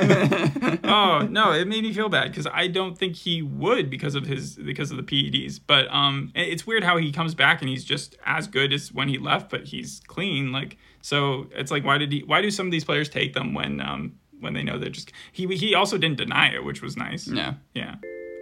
yeah. 0.60 0.76
oh 0.84 1.20
no, 1.30 1.52
it 1.52 1.68
made 1.68 1.84
me 1.84 1.92
feel 1.92 2.08
bad 2.08 2.30
because 2.32 2.48
I 2.52 2.66
don't 2.66 2.98
think 2.98 3.14
he 3.14 3.42
would 3.42 3.90
because 3.90 4.16
of 4.16 4.26
his 4.26 4.56
because 4.56 4.90
of 4.90 4.96
the 4.96 5.04
PEDs. 5.04 5.60
But 5.64 5.86
um, 5.94 6.32
it's 6.34 6.66
weird 6.66 6.82
how 6.82 6.96
he 6.96 7.12
comes 7.12 7.36
back 7.36 7.60
and 7.62 7.68
he's 7.68 7.84
just 7.84 8.16
as 8.26 8.48
good 8.48 8.72
as 8.72 8.92
when 8.92 9.08
he 9.08 9.18
left, 9.18 9.50
but 9.50 9.66
he's 9.66 10.00
clean. 10.08 10.50
Like 10.50 10.76
so, 11.06 11.46
it's 11.52 11.70
like 11.70 11.84
why 11.84 11.98
did 11.98 12.10
he? 12.10 12.24
Why 12.24 12.42
do 12.42 12.50
some 12.50 12.66
of 12.66 12.72
these 12.72 12.84
players 12.84 13.08
take 13.08 13.32
them 13.32 13.54
when 13.54 13.80
um 13.80 14.16
when 14.40 14.54
they 14.54 14.64
know 14.64 14.76
they're 14.76 14.90
just 14.90 15.12
he 15.30 15.46
he 15.54 15.72
also 15.72 15.98
didn't 15.98 16.18
deny 16.18 16.52
it, 16.52 16.64
which 16.64 16.82
was 16.82 16.96
nice. 16.96 17.28
Yeah. 17.28 17.54
Yeah. 17.74 17.94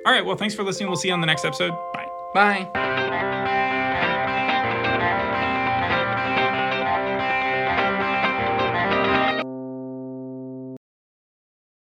All 0.07 0.13
right. 0.15 0.25
Well, 0.25 0.37
thanks 0.37 0.55
for 0.55 0.63
listening. 0.63 0.89
We'll 0.89 0.97
see 0.97 1.09
you 1.09 1.15
on 1.15 1.21
the 1.21 1.27
next 1.27 1.45
episode. 1.45 1.73
Bye. 1.93 2.09
Bye. 2.33 3.61